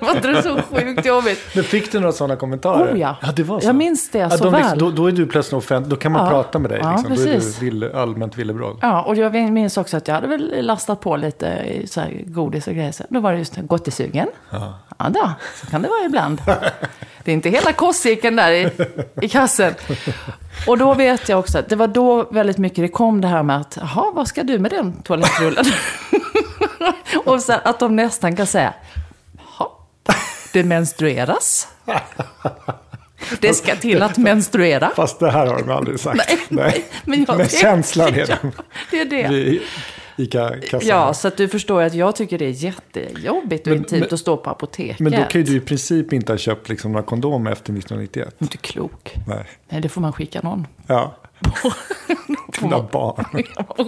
[0.00, 1.38] var inte det så sjukt jobbigt?
[1.54, 2.94] Men fick du några sådana kommentarer?
[2.94, 3.16] Oh ja.
[3.22, 3.66] ja det var så.
[3.66, 4.60] Jag minns det ja, så de väl.
[4.60, 6.30] liksom, då, då är du plötsligt offentlig, då kan man Ja.
[6.30, 6.80] prata med dig.
[6.82, 7.16] Ja, Liksom.
[7.16, 7.56] Då är precis.
[7.58, 8.78] du ville, allmänt villebråd.
[8.82, 12.66] Ja, och jag minns också att jag hade väl lastat på lite så här godis
[12.66, 12.92] och grejer.
[12.92, 14.28] Så Då var det just gottesugen.
[14.50, 14.78] Ja.
[14.98, 15.30] ja då,
[15.60, 16.42] så kan det vara ibland.
[17.24, 18.70] Det är inte hela kostcirkeln där i,
[19.22, 19.74] i kassen.
[20.66, 23.42] Och då vet jag också att det var då väldigt mycket det kom det här
[23.42, 25.64] med att, jaha, vad ska du med den toalettrullen?
[27.24, 28.74] och så att de nästan kan säga,
[29.36, 29.68] jaha,
[30.52, 31.68] det menstrueras.
[33.40, 34.90] Det ska till att menstruera.
[34.96, 36.18] Fast det här har de aldrig sagt.
[36.28, 38.38] Nej, nej, men jag Men känslan är det.
[38.90, 39.28] Det är det.
[39.28, 39.62] Vid
[40.22, 40.88] ICA-kassan.
[40.88, 44.14] Ja, så att du förstår att jag tycker det är jättejobbigt och Men- intimt men-
[44.14, 44.98] att stå på apoteket.
[45.00, 48.34] Men då kan ju du i princip inte ha köpt liksom några kondomer efter 1991.
[48.38, 49.14] Inte klok.
[49.28, 49.44] Nej.
[49.68, 50.66] Nej, det får man skicka någon.
[50.86, 51.16] Ja.
[52.60, 53.24] Dina barn.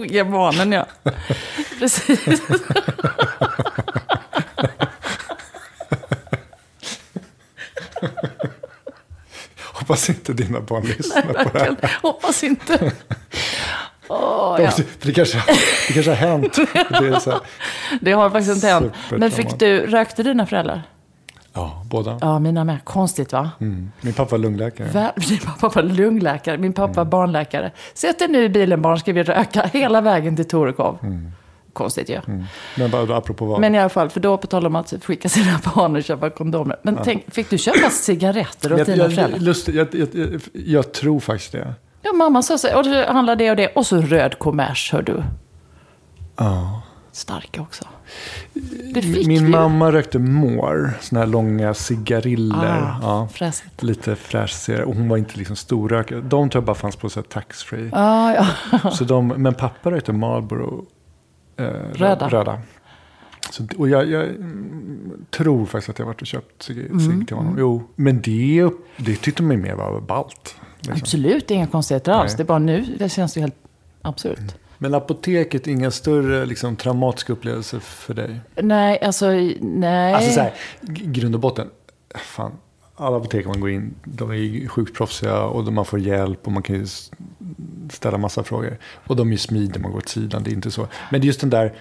[0.07, 0.85] Ge barnen, ja.
[1.79, 2.41] Precis.
[9.73, 11.99] Hoppas inte dina barn lyssnar på det här.
[12.01, 12.91] Hoppas inte.
[14.07, 14.71] Åh, ja.
[15.01, 15.43] Det, kanske,
[15.87, 16.53] det kanske har hänt.
[16.73, 17.39] Det här,
[18.01, 18.93] Det har faktiskt inte hänt.
[19.11, 20.81] Men fick du, rökte dina föräldrar?
[21.53, 22.17] ja, båda.
[22.21, 22.77] Ja, mina med.
[22.83, 23.51] Konstigt va?
[23.61, 23.91] Mm.
[24.01, 24.87] Min pappa var lungläkare.
[24.87, 27.71] Vär- Min pappa var lungläkare, min pappa var barnläkare.
[27.93, 30.97] Sätt dig nu i bilen barn, ska vi röka hela vägen till Torekov.
[31.73, 32.19] konstigt ju.
[32.27, 32.43] Mm.
[32.77, 33.59] Men bara apropå vad?
[33.59, 36.29] Men i alla fall, för då på tal om att skicka sina barn och köpa
[36.29, 36.79] kondomer.
[36.83, 39.39] Men tänk, fick du köpa cigaretter åt jag, dina jag, föräldrar?
[39.39, 41.73] lust, jag, jag, jag tror faktiskt det.
[42.03, 43.67] Ja, mamma sa så, och det handlar det och det.
[43.67, 45.23] Och så röd kommers, hör du.
[46.37, 46.81] Ja.
[47.11, 47.85] Starka också.
[48.93, 49.51] Det fick Min vi.
[49.51, 52.81] mamma rökte mår, såna här långa cigariller.
[52.81, 53.27] Ah, ja.
[53.33, 53.83] fräsigt.
[53.83, 54.83] Lite fräschigare.
[54.85, 56.21] Och hon var inte liksom storrökare.
[56.21, 57.89] De tror jag bara fanns på så taxfree.
[57.93, 58.89] Ah, ja.
[58.91, 60.85] Så de, men pappa rökte Marlboro
[61.57, 62.27] eh, rö- Röda.
[62.29, 62.59] röda.
[63.51, 67.35] Så, och jag, jag mm, tror faktiskt att jag varit och köpt cigg Mm, till
[67.35, 67.55] honom.
[67.59, 70.55] Jo, men det, det tyckte man mer var ballt.
[70.87, 71.01] Liksom.
[71.01, 72.31] Absolut inga konstigheter alls.
[72.31, 72.37] Nej.
[72.37, 73.55] Det är bara nu, det känns ju helt
[74.01, 74.55] absurt.
[74.77, 78.39] Men apoteket, inga större liksom, traumatiska upplevelser för dig?
[78.55, 79.27] Nej, alltså
[79.61, 80.13] nej.
[80.13, 81.69] Alltså så här, grund och botten.
[82.15, 82.51] Fan,
[82.95, 86.51] alla apotek man går in, de är ju sjukt proffsiga och man får hjälp och
[86.51, 86.87] man kan ju
[87.89, 88.77] ställa massa frågor.
[89.07, 90.87] Och de är ju smidiga, man går åt sidan, det är inte så.
[91.11, 91.73] Men det är just den där,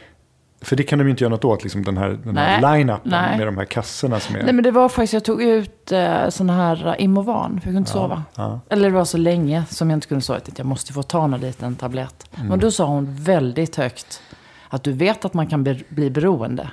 [0.62, 2.78] för det kan de ju inte göra något åt, liksom den här, den här Nej,
[2.78, 3.38] line-upen nej.
[3.38, 4.42] med de här kassorna som är...
[4.42, 7.78] Nej men det var faktiskt, jag tog ut eh, sån här Imovan, för jag kunde
[7.78, 8.22] inte sova.
[8.34, 8.60] ja.
[8.70, 11.26] Eller det var så länge som jag inte kunde sova, att jag måste få ta
[11.26, 12.26] någon liten tablett.
[12.36, 12.48] Mm.
[12.48, 14.22] Men då sa hon väldigt högt
[14.68, 16.70] att du vet att man kan be- bli beroende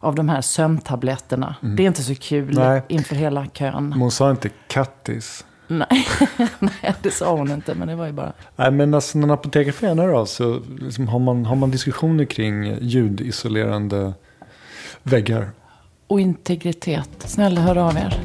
[0.00, 1.54] av de här sömntabletterna.
[1.60, 2.68] Det är inte så kul Mm.
[2.68, 2.82] Nej.
[2.88, 3.88] inför hela kön.
[3.88, 5.44] Men hon sa inte kattis.
[5.78, 6.06] Nej.
[6.58, 8.32] Nej, det sa hon inte, men det var ju bara...
[8.56, 9.26] Nej, men alltså när
[9.88, 10.60] gärna höra av sig.
[10.78, 14.12] Liksom, har, man, har man diskussioner kring ljudisolerande
[15.02, 15.50] väggar?
[16.06, 17.10] Och integritet.
[17.18, 18.20] Snälla, hör av er.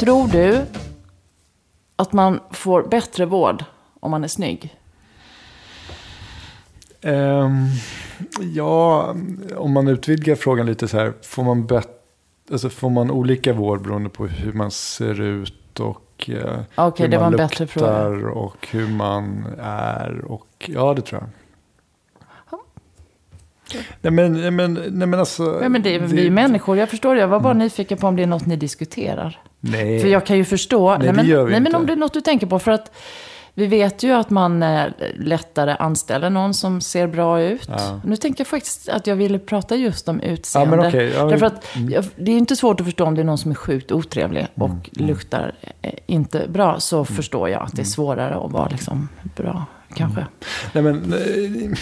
[0.00, 0.64] Tror du
[1.96, 3.64] att man får bättre vård
[4.00, 4.76] om man är snygg?
[7.02, 7.66] Ehm,
[8.54, 9.14] ja,
[9.56, 11.12] om man utvidgar frågan lite så här.
[11.22, 11.95] Får man, bet-
[12.50, 17.10] alltså, får man olika vård beroende på hur man ser ut och eh, Okej, hur
[17.10, 20.24] det man luktar och hur man är.
[20.24, 21.30] Och, ja, det tror jag.
[24.00, 25.58] Nej men, nej, men, nej, men alltså.
[25.62, 27.20] Ja, men det är vi är människor, jag förstår det.
[27.20, 29.40] Jag var bara nyfiken på om det är något ni diskuterar.
[29.60, 30.00] Nej.
[30.00, 30.98] För jag kan ju förstå.
[30.98, 31.76] Nej, det men, gör vi nej, men inte.
[31.76, 32.58] om det är något du tänker på.
[32.58, 32.96] För att
[33.58, 34.84] vi vet ju att man eh,
[35.18, 37.68] lättare anställer någon som ser bra ut.
[37.68, 38.00] Ja.
[38.04, 40.76] Nu tänker jag faktiskt att jag ville prata just om utseende.
[40.76, 41.12] Ja, okej.
[41.14, 43.50] Ja, Därför att jag, det är inte svårt att förstå om det är någon som
[43.50, 45.52] är sjukt otrevlig och Mm, luktar
[45.82, 46.80] eh, inte bra.
[46.80, 47.90] Så förstår jag att det är Mm.
[47.90, 50.26] svårare att vara liksom bra, kanske.
[50.72, 50.96] Nej men.
[51.06, 51.74] Nej,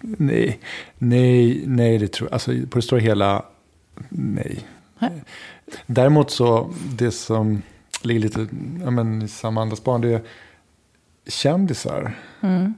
[0.00, 0.60] nej,
[0.98, 2.34] nej, nej det tror jag.
[2.34, 3.42] Alltså på det stora hela.
[4.08, 4.60] Nej.
[4.98, 5.22] Nej.
[5.86, 6.70] Däremot så.
[6.94, 7.62] Det som
[8.02, 8.46] ligger lite
[8.84, 10.00] ja, men, i samma andas barn.
[10.00, 10.22] Det är
[11.30, 12.18] kändisar.
[12.40, 12.74] Mm.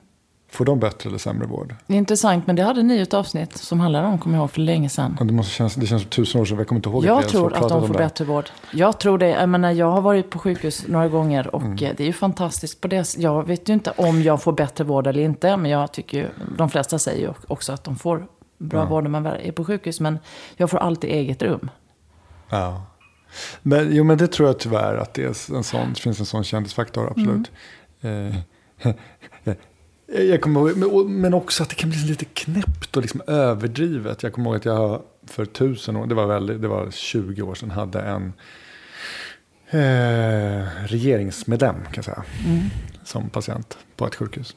[0.51, 1.75] Får de bättre eller sämre vård?
[1.87, 4.51] Det är intressant, men det hade ni ett avsnitt som handlade om, kommer jag ihåg,
[4.51, 5.17] för länge sedan.
[5.19, 6.59] Ja, Det, måste kännas, det känns som tusen år sedan.
[6.59, 7.99] Jag kommer inte ihåg att Jag har tror att pratat de får det.
[7.99, 8.51] bättre vård.
[8.73, 9.29] Jag tror det.
[9.29, 11.73] Jag, menar, jag har varit på sjukhus några gånger och Mm.
[11.73, 13.15] eh, det är ju fantastiskt på det.
[13.19, 15.57] Jag vet ju inte om jag får bättre vård eller inte.
[15.57, 16.29] Men jag tycker ju,
[16.59, 18.27] de flesta säger ju också att de får
[18.59, 18.87] bra Ja.
[18.87, 20.01] vård när man är på sjukhus.
[20.01, 20.19] Men
[20.57, 21.71] jag får alltid eget rum.
[22.49, 22.83] Ja.
[23.63, 26.27] Men, jo, men det tror jag tyvärr att det, är en sån, det finns en
[26.27, 27.29] sån kändisfaktor, absolut.
[27.29, 27.45] Mm.
[28.03, 28.37] Eh,
[30.07, 34.23] jag kommer ihåg, men, också att det kan bli lite knäppt och liksom överdrivet.
[34.23, 37.55] Jag kommer ihåg att jag för tusen år, det var, väldigt, det var 20 år
[37.55, 38.33] sedan, hade en
[39.71, 42.25] eh, regeringsmedlem kan jag säga.
[42.47, 42.61] Mm.
[43.05, 44.57] Som patient på ett sjukhus.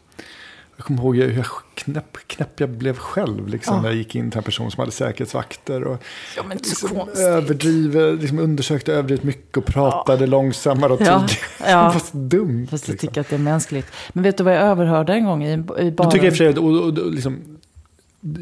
[0.78, 1.46] Jag kommer ihåg hur jag
[1.76, 3.82] knäpp, knäpp jag blev själv liksom, Ja.
[3.82, 5.84] när jag gick in till en person som hade säkerhetsvakter.
[5.84, 6.04] Och,
[6.38, 11.72] Ja, men liksom överdriver, liksom undersökte överdrivet mycket och pratade långsammare och Ja, tydligare.
[11.94, 12.00] ja.
[12.00, 12.68] Så dumt.
[12.72, 13.08] Fast jag liksom.
[13.08, 13.88] tycker att det är mänskligt.
[14.14, 16.12] Men vet du vad jag överhörde en gång i, i Jag baren?
[16.12, 17.40] tycker i och för sig, och, och, och, liksom,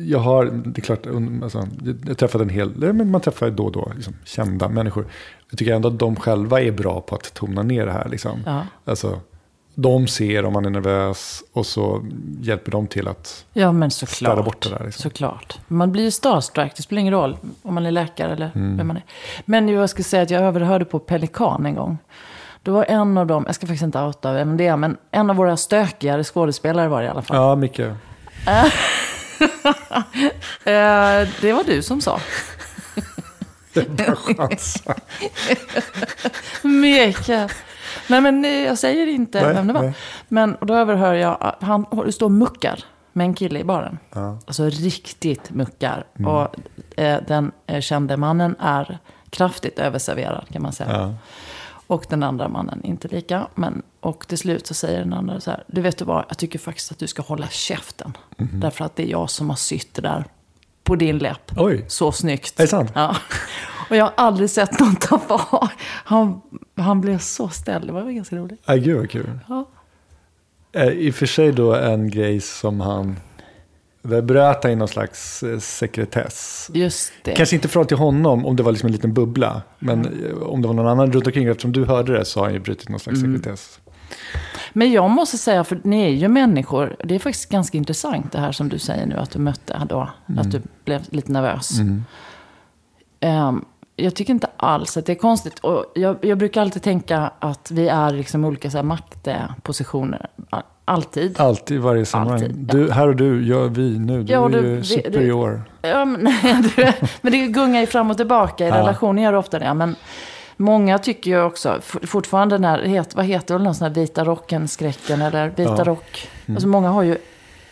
[0.06, 1.08] jag har, det är klart,
[1.44, 5.06] alltså, jag har träffat en hel, men man träffar då och då liksom, kända människor.
[5.50, 8.10] Jag tycker ändå att de själva är bra på att tona ner det här.
[8.10, 8.40] Liksom.
[8.46, 8.62] Ja.
[8.86, 9.20] Alltså,
[9.76, 12.06] de ser om man är nervös och så
[12.42, 14.46] hjälper de till att Ja, men städa såklart.
[14.46, 14.86] bort det där.
[14.86, 15.02] Liksom.
[15.04, 15.58] Såklart.
[15.68, 18.78] Man blir ju starstruck, det spelar ingen roll om man är läkare eller Mm.
[18.78, 19.04] vem man är.
[19.46, 21.98] Men jag ska säga att jag överhörde på Pelikan en gång.
[22.64, 25.30] Det var en av dem, jag ska faktiskt inte outa vem det är, men en
[25.30, 27.38] av våra stökigare skådespelare var det i alla fall.
[27.38, 27.80] Ja, Micke.
[27.80, 27.96] Eh,
[31.42, 32.20] det var du som sa.
[33.74, 34.96] Det är bara chansa.
[36.64, 37.50] Mikael.
[38.08, 39.82] Nej men eh, jag säger inte Nej, vem det var.
[39.82, 39.94] nej.
[40.28, 42.80] Men och då överhör jag, att han står och muckar
[43.14, 44.00] med en kille i baren.
[44.14, 44.22] Ja.
[44.22, 44.38] Mm.
[44.46, 46.06] Alltså riktigt muckar.
[46.26, 46.56] Och
[47.00, 48.98] eh, den eh, kände mannen är
[49.30, 50.92] kraftigt överserverad kan man säga.
[50.92, 51.14] Ja.
[51.88, 53.48] Och den andra mannen inte lika.
[53.56, 55.64] Men, och till slut så säger den andra så här.
[55.68, 58.18] Du vet du vad, jag tycker faktiskt att du ska hålla käften.
[58.38, 58.60] Mhm.
[58.60, 60.26] Därför att det är jag som har sytt det där
[60.84, 61.52] på din läpp.
[61.58, 61.86] Oj.
[61.88, 62.60] Så snyggt.
[62.60, 62.92] Är det sant?
[62.96, 63.16] Ja.
[63.90, 65.70] Och jag har aldrig sett någon ta var.
[65.84, 66.42] Han,
[66.76, 67.88] han blev så ställd.
[67.88, 68.62] Det var ganska roligt.
[68.66, 69.40] Aj, gud vad kul.
[69.50, 69.70] Ja.
[70.72, 73.16] Eh, I och för sig då en grej som han...
[74.02, 76.70] Där bröt han i någon slags eh, sekretess.
[76.74, 77.32] Just det.
[77.32, 79.62] Kanske inte från till honom om det var liksom en liten bubbla.
[79.80, 81.48] Men eh, om det var någon annan runt omkring.
[81.48, 83.38] Eftersom du hörde det så har han ju brutit någon slags Mm.
[83.38, 83.80] sekretess.
[84.74, 86.96] Men jag måste säga, för ni är ju människor.
[87.04, 89.16] Det är faktiskt ganska intressant det här som du säger nu.
[89.16, 90.10] Att du mötte då.
[90.38, 91.80] Att du blev lite nervös.
[91.80, 92.04] Mm.
[93.96, 95.60] Jag tycker inte alls att det är konstigt.
[95.60, 100.28] Och jag, jag brukar alltid tänka att vi är liksom olika så här maktpositioner.
[100.86, 101.40] Alltid.
[101.40, 102.34] Alltid i varje sammanhang.
[102.44, 104.24] Alltid, Du, här och du, jag, vi nu.
[104.24, 105.64] Du Ja, är du- ju det- superior.
[105.82, 106.24] Ja, men,
[106.76, 108.66] det, men det gungar ju fram och tillbaka.
[108.66, 108.78] I Ja.
[108.78, 109.74] relationer gör det ofta det.
[109.74, 109.96] Men
[110.58, 114.24] många tycker ju också, for- fortfarande den här, het- vad heter det, sån här vita
[114.24, 115.72] rocken-skräcken eller vita Ja.
[115.74, 115.86] Mm.
[115.86, 116.28] rock.
[116.50, 117.18] Alltså många har ju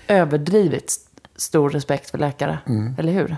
[0.08, 2.58] överdrivit st- stor respekt för läkare.
[2.68, 2.96] Mm.
[2.98, 3.38] Eller hur?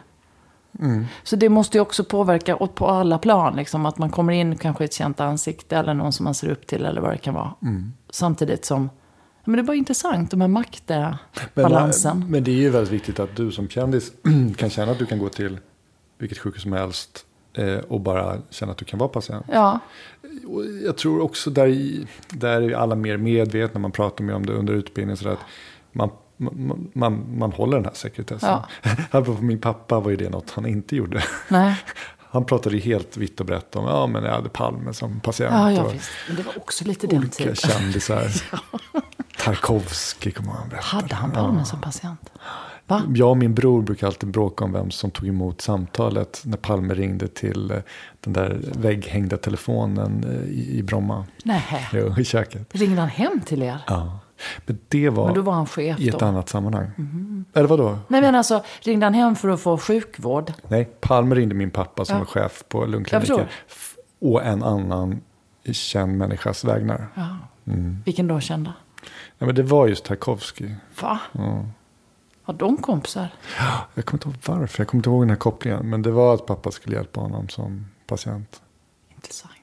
[1.24, 3.56] Så det måste ju också påverka på alla plan.
[3.56, 6.68] Liksom, att man kommer in kanske ett känt ansikte eller någon som man ser upp
[6.68, 7.54] till eller vad det kan vara.
[7.62, 7.94] Mm.
[8.10, 8.90] Samtidigt som,
[9.46, 12.26] men det är bara intressant, de här Men, maktbalansen.
[12.30, 14.12] men det är ju väldigt viktigt att du som kändis
[14.58, 15.58] kan känna att du kan gå till
[16.18, 17.26] vilket sjukhus som helst.
[17.54, 19.46] eh, Och bara känna att du kan vara patient.
[19.52, 19.80] Ja,
[20.86, 21.98] jag tror också där,
[22.30, 23.80] där är alla mer medvetna.
[23.80, 25.18] Man pratar med om det under utbildningen.
[25.18, 25.40] Så att
[25.92, 26.10] man,
[26.44, 28.50] man, man, man håller den här sekretessen.
[28.50, 28.68] Ja.
[29.12, 31.24] Apropå min pappa var ju det något han inte gjorde.
[31.48, 31.78] nej.
[32.34, 35.54] Han pratade ju helt vitt och brett om ja, men jag hade Palme som patient.
[35.54, 36.10] Ja, ja och visst.
[36.28, 37.56] Men det var också lite den olika tiden.
[37.56, 38.28] kändisar.
[39.38, 40.86] Tarkovsky kommer han berätta.
[40.86, 42.30] Hade han Palme som patient?
[42.88, 43.02] Va?
[43.16, 46.94] Jag och min bror brukar alltid bråka om vem som tog emot samtalet när Palme
[46.94, 47.78] ringde till eh,
[48.20, 51.26] den där vägghängda telefonen eh, i, i Bromma.
[51.44, 51.90] Nej.
[51.94, 52.76] Jo, i köket.
[52.76, 53.80] Ringde han hem till er?
[53.88, 54.20] Ja.
[54.66, 56.26] Men det var, Men då var han chef i ett då?
[56.26, 56.92] annat sammanhang.
[57.54, 58.00] Eller vadå?
[58.08, 60.54] Nej men alltså, ringde han hem för att få sjukvård?
[60.68, 62.20] Nej, Palme ringde min pappa som Ja.
[62.20, 63.46] var chef på lungkliniken.
[64.20, 65.22] Och en annan
[65.72, 67.08] känd människas vägnar.
[67.16, 67.38] Ja.
[67.68, 67.98] Mm.
[68.06, 68.74] Vilken då kända?
[69.38, 70.70] Ja, men det var just Tarkovsky.
[71.02, 71.20] Va?
[72.44, 73.28] Har de kompisar?
[73.94, 75.90] Jag kommer inte ihåg varför, jag kommer inte ihåg den här kopplingen.
[75.90, 78.62] Men det var att pappa skulle hjälpa honom som patient.
[79.16, 79.54] Intressant.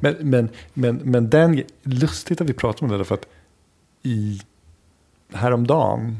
[0.00, 3.26] Men, men, men, men den, lustigt att vi pratar om det därför att
[4.02, 4.40] i,
[5.32, 6.18] häromdagen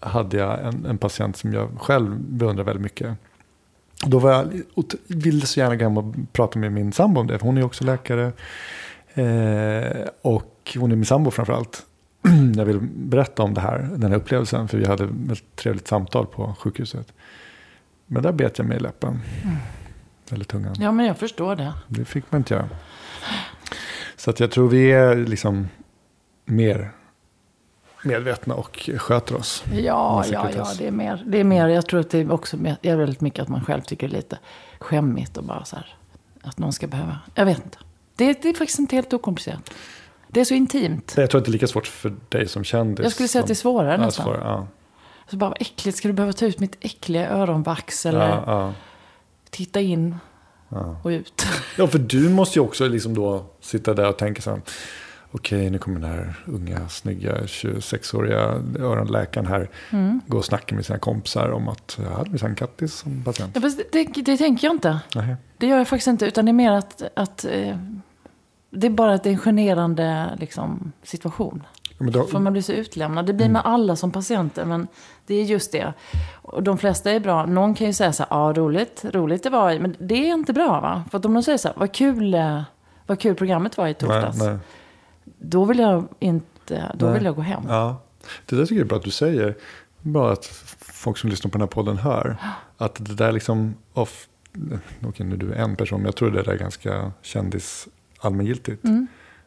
[0.00, 3.16] hade jag en, en patient som jag själv beundrar väldigt mycket.
[4.06, 7.26] Då var jag, och ville så gärna gå hem och prata med min sambo om
[7.26, 8.32] det, för hon är också läkare.
[9.14, 11.86] Eh, och hon är min sambo framförallt.
[12.56, 16.26] Jag vill berätta om det här, den här upplevelsen, för vi hade ett trevligt samtal
[16.26, 17.12] på sjukhuset.
[18.06, 19.20] Men där bet jag mig i läppen.
[20.30, 20.74] Eller tungan.
[20.78, 21.72] Ja men jag förstår det.
[21.88, 22.68] Det fick man inte göra.
[24.16, 25.68] Så att jag tror vi är liksom
[26.44, 26.92] mer
[28.06, 29.64] medvetna och sköter oss.
[29.72, 31.24] Ja, ja, ja, det är mer.
[31.26, 31.68] Det är mer.
[31.68, 34.14] Jag tror att det är också det är väldigt mycket att man själv tycker det
[34.14, 34.38] är lite
[34.80, 35.94] skämmigt och bara så här.
[36.42, 37.18] Att någon ska behöva.
[37.34, 37.78] Jag vet inte.
[38.16, 39.70] Det, det är faktiskt inte helt okomplicerat.
[40.28, 41.14] Det är så intimt.
[41.16, 43.04] Jag tror att det är lika svårt för dig som kändis.
[43.04, 44.24] Jag skulle säga att det är svårare nästan.
[44.24, 44.66] svårare, ja.
[45.30, 48.06] Så bara, vad äckligt, ska du behöva ta ut mitt äckliga öronvax?
[48.06, 48.72] Eller Ja, ja.
[49.50, 50.16] titta in
[51.02, 51.46] och ut?
[51.78, 54.60] ja, för du måste ju också liksom då sitta där och tänka så här.
[55.36, 58.40] Okej, nu kommer den här unga, snygga, 26-åriga
[58.78, 60.20] öronläkaren här Mm.
[60.26, 63.50] gå och snacka med sina kompisar om att jag hade minsann Kattis som patient.
[63.54, 65.00] Ja, fast det, det, det tänker jag inte.
[65.14, 65.36] Nej.
[65.58, 66.26] Det gör jag faktiskt inte.
[66.26, 67.76] Utan det är mer att, att eh,
[68.70, 71.62] det är bara att det är en generande liksom, situation.
[71.98, 73.26] Ja, då, För man blir så utlämnad.
[73.26, 74.88] Det blir med alla som patienter, men
[75.26, 75.92] det är just det.
[76.42, 77.46] Och de flesta är bra.
[77.46, 80.52] Någon kan ju säga så här, ja roligt, roligt det var, men det är inte
[80.52, 81.04] bra va?
[81.10, 82.62] För att om de säger så här, vad kul, eh,
[83.06, 84.38] vad kul programmet var i nej, torsdags.
[84.38, 84.58] nej.
[85.38, 87.14] Då vill jag inte, då Nej.
[87.14, 87.62] vill jag gå hem.
[87.68, 88.00] Ja,
[88.46, 89.54] det där tycker jag är bra att du säger.
[90.02, 90.44] Bra att
[90.78, 92.36] folk som lyssnar på den här podden hör.
[92.78, 94.28] Att det där liksom, off,
[95.06, 98.84] okej nu är du en person, men jag tror det där är ganska kändis allmängiltigt.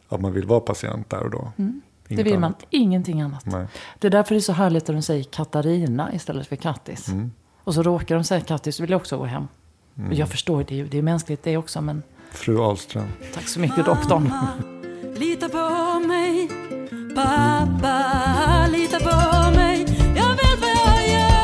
[0.08, 1.52] Att man vill vara patient där och då.
[1.56, 1.80] Mm.
[2.08, 2.66] Det vill man, annat.
[2.70, 3.46] ingenting annat.
[3.46, 3.66] Nej.
[3.98, 7.08] Det är därför det är så härligt att de säger Katarina istället för Kattis.
[7.08, 7.30] Mm.
[7.64, 9.48] Och så råkar de säga Kattis, så vill jag också gå hem.
[9.96, 10.08] Mm.
[10.10, 13.08] Och jag förstår, det är, ju- det är mänskligt det också, men Fru Ahlström.
[13.34, 14.32] tack så mycket doktorn.
[15.20, 16.48] Lita på mig
[17.14, 21.40] Pappa, lita på mig Jag vet vad jag gör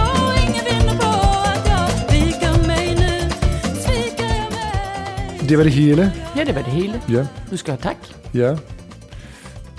[0.00, 1.08] Och ingen vinner på
[1.48, 3.30] att jag viker mig nu
[3.80, 6.10] Sviker jag mig Det var det hela.
[6.36, 6.94] Ja, det var det hela.
[7.06, 7.26] Ja.
[7.50, 8.14] Du ska ha tack.
[8.32, 8.58] Ja.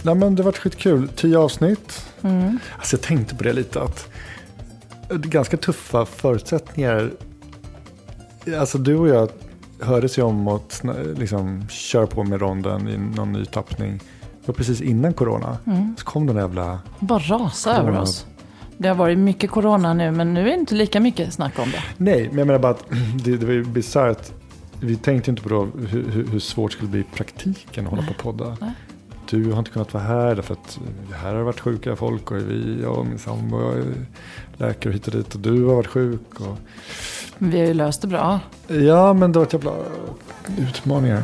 [0.03, 1.07] Nej men det har varit skitkul.
[1.15, 2.05] Tio avsnitt.
[2.21, 2.59] Mm.
[2.77, 4.09] Alltså jag tänkte på det lite att
[5.09, 7.11] det är ganska tuffa förutsättningar.
[8.57, 9.29] Alltså du och jag
[9.80, 10.84] hördes ju om att
[11.17, 13.97] liksom köra på med ronden i någon ny tappning.
[14.21, 15.57] Det var precis innan corona.
[15.65, 15.95] Mm.
[15.97, 16.80] Så kom den jävla...
[16.99, 18.26] Bara rasa över oss.
[18.78, 21.71] Det har varit mycket corona nu, men nu är det inte lika mycket snack om
[21.71, 21.84] det.
[21.97, 22.86] Nej, men jag menar bara att
[23.23, 24.32] det, det var ju bisarrt.
[24.80, 28.03] Vi tänkte inte på då hur, hur, svårt det skulle bli i praktiken att hålla
[28.03, 28.57] på och podda.
[28.61, 28.71] Nej.
[29.30, 30.80] du har inte kunnat vara här därför att
[31.13, 33.73] här har det varit sjuka folk och vi, jag och min sambo
[34.57, 36.39] läkare hit och dit och du har varit sjuk.
[36.39, 36.57] Och,
[37.38, 38.39] Men vi har ju löst det bra.
[38.67, 39.73] ja, men det var ett jävla
[40.57, 41.23] utmaningar.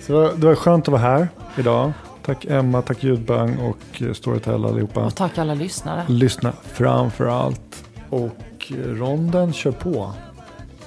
[0.00, 1.92] Så det var, det var skönt att vara här idag.
[2.24, 5.04] Tack Emma, tack Ljudbang och eh, Storytel allihopa.
[5.04, 6.04] Och tack alla lyssnare.
[6.08, 7.84] Lyssna framför allt.
[8.10, 10.12] Och eh, ronden kör på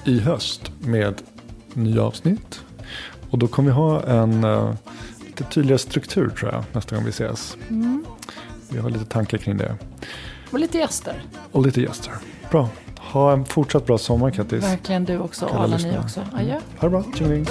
[0.04, 1.22] i höst med
[1.74, 2.60] nya avsnitt.
[3.30, 4.74] Och då kommer vi ha en uh,
[5.26, 7.56] lite tydligare struktur tror jag nästa gång vi ses.
[7.68, 8.04] Mm.
[8.68, 9.76] Vi har lite tankar kring det.
[10.50, 11.22] Och lite gäster.
[11.52, 12.12] Och lite gäster.
[12.50, 12.68] Bra.
[13.12, 14.64] Ha en fortsatt bra sommar Kattis.
[14.64, 16.20] Verkligen du också Alla alla ni också.
[16.34, 16.60] Adjö.
[16.78, 17.04] Ha det bra.
[17.14, 17.46] Tjingeling.